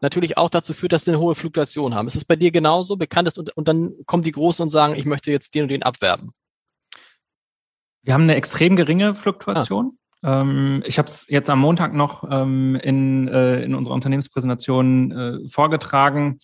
[0.00, 2.06] natürlich auch dazu führt, dass sie eine hohe Fluktuation haben.
[2.06, 4.94] Ist es bei dir genauso bekannt ist und, und dann kommen die Großen und sagen,
[4.94, 6.32] ich möchte jetzt den und den abwerben?
[8.02, 9.98] Wir haben eine extrem geringe Fluktuation.
[10.22, 10.40] Ah.
[10.40, 15.46] Ähm, ich habe es jetzt am Montag noch ähm, in, äh, in unserer Unternehmenspräsentation äh,
[15.48, 16.38] vorgetragen.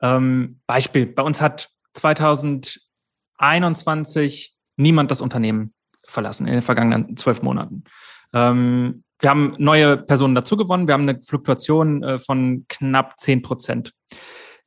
[0.00, 5.72] Ähm, Beispiel, bei uns hat 2021 niemand das Unternehmen
[6.06, 7.84] verlassen in den vergangenen zwölf Monaten.
[8.32, 10.86] Ähm, wir haben neue Personen dazu gewonnen.
[10.86, 13.92] Wir haben eine Fluktuation äh, von knapp zehn Prozent.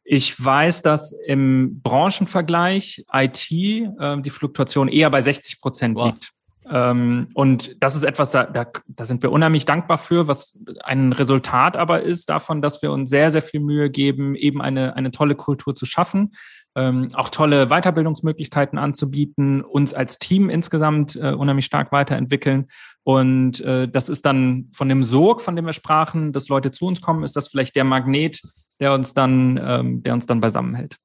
[0.04, 6.08] Ich weiß, dass im Branchenvergleich IT äh, die Fluktuation eher bei 60 Prozent wow.
[6.08, 6.32] liegt.
[6.70, 11.14] Ähm, und das ist etwas, da, da, da sind wir unheimlich dankbar für, was ein
[11.14, 15.12] Resultat aber ist davon, dass wir uns sehr, sehr viel Mühe geben, eben eine, eine
[15.12, 16.34] tolle Kultur zu schaffen,
[16.78, 22.68] ähm, auch tolle Weiterbildungsmöglichkeiten anzubieten, uns als Team insgesamt äh, unheimlich stark weiterentwickeln.
[23.04, 26.86] Und äh, das ist dann von dem Sog, von dem wir sprachen, dass Leute zu
[26.86, 28.42] uns kommen, ist das vielleicht der Magnet,
[28.80, 30.98] der uns dann, ähm, der uns dann beisammenhält.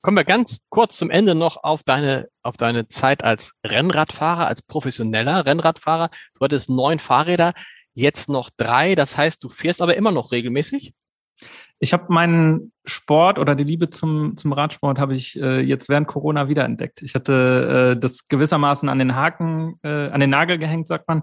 [0.00, 4.62] Kommen wir ganz kurz zum Ende noch auf deine, auf deine Zeit als Rennradfahrer, als
[4.62, 6.08] professioneller Rennradfahrer.
[6.34, 7.52] Du hattest neun Fahrräder,
[7.92, 8.94] jetzt noch drei.
[8.94, 10.94] Das heißt, du fährst aber immer noch regelmäßig?
[11.82, 16.06] Ich habe meinen Sport oder die Liebe zum, zum Radsport habe ich äh, jetzt während
[16.06, 17.00] Corona wiederentdeckt.
[17.00, 21.22] Ich hatte äh, das gewissermaßen an den Haken, äh, an den Nagel gehängt, sagt man,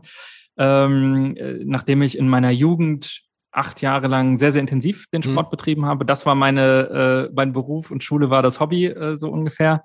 [0.58, 5.32] ähm, äh, nachdem ich in meiner Jugend acht Jahre lang sehr, sehr intensiv den mhm.
[5.32, 5.52] Sport mhm.
[5.52, 6.06] betrieben habe.
[6.06, 9.84] Das war meine, äh, mein Beruf und Schule war das Hobby äh, so ungefähr.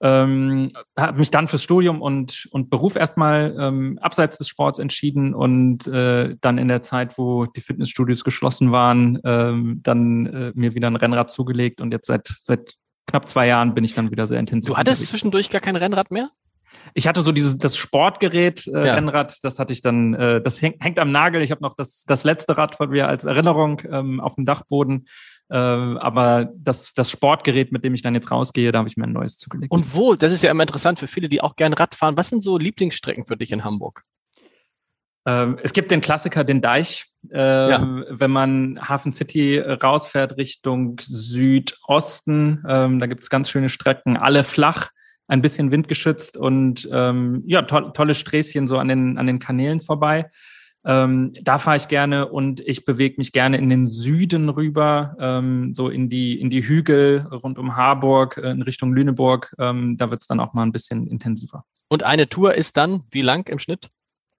[0.00, 5.34] Ähm, habe mich dann fürs Studium und, und Beruf erstmal ähm, abseits des Sports entschieden
[5.34, 10.74] und äh, dann in der Zeit, wo die Fitnessstudios geschlossen waren, ähm, dann äh, mir
[10.74, 12.74] wieder ein Rennrad zugelegt und jetzt seit, seit
[13.08, 14.70] knapp zwei Jahren bin ich dann wieder sehr intensiv.
[14.70, 15.10] Du hattest unterwegs.
[15.10, 16.30] zwischendurch gar kein Rennrad mehr?
[16.94, 18.94] Ich hatte so dieses das Sportgerät äh, ja.
[18.94, 21.42] Rennrad, das hatte ich dann, äh, das häng, hängt am Nagel.
[21.42, 25.06] Ich habe noch das das letzte Rad von mir als Erinnerung ähm, auf dem Dachboden
[25.54, 29.12] aber das, das Sportgerät, mit dem ich dann jetzt rausgehe, da habe ich mir ein
[29.12, 29.72] neues zugelegt.
[29.72, 30.14] Und wo?
[30.14, 32.16] Das ist ja immer interessant für viele, die auch gerne Rad fahren.
[32.16, 34.02] Was sind so Lieblingsstrecken für dich in Hamburg?
[35.26, 37.06] Ähm, es gibt den Klassiker, den Deich.
[37.30, 38.04] Ähm, ja.
[38.08, 44.44] Wenn man Hafen City rausfährt Richtung Südosten, ähm, da gibt es ganz schöne Strecken, alle
[44.44, 44.90] flach,
[45.26, 49.82] ein bisschen windgeschützt und ähm, ja, to tolle Sträßchen so an den, an den Kanälen
[49.82, 50.30] vorbei.
[50.88, 55.74] Ähm, da fahre ich gerne und ich bewege mich gerne in den Süden rüber, ähm,
[55.74, 59.54] so in die, in die Hügel rund um Harburg, äh, in Richtung Lüneburg.
[59.58, 61.64] Ähm, da wird es dann auch mal ein bisschen intensiver.
[61.90, 63.90] Und eine Tour ist dann wie lang im Schnitt,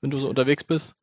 [0.01, 0.95] wenn du so unterwegs bist?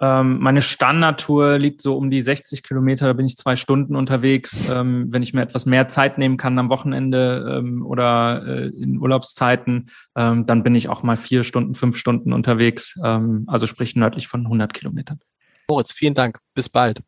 [0.00, 4.70] Ähm, meine Standardtour liegt so um die 60 Kilometer, da bin ich zwei Stunden unterwegs.
[4.70, 8.98] Ähm, wenn ich mir etwas mehr Zeit nehmen kann am Wochenende ähm, oder äh, in
[8.98, 13.96] Urlaubszeiten, ähm, dann bin ich auch mal vier Stunden, fünf Stunden unterwegs, ähm, also sprich
[13.96, 15.20] nördlich von 100 Kilometern.
[15.68, 16.38] Moritz, vielen Dank.
[16.54, 17.02] Bis bald.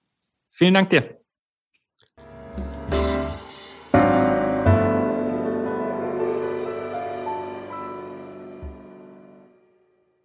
[0.51, 1.20] Vielen Dank dir.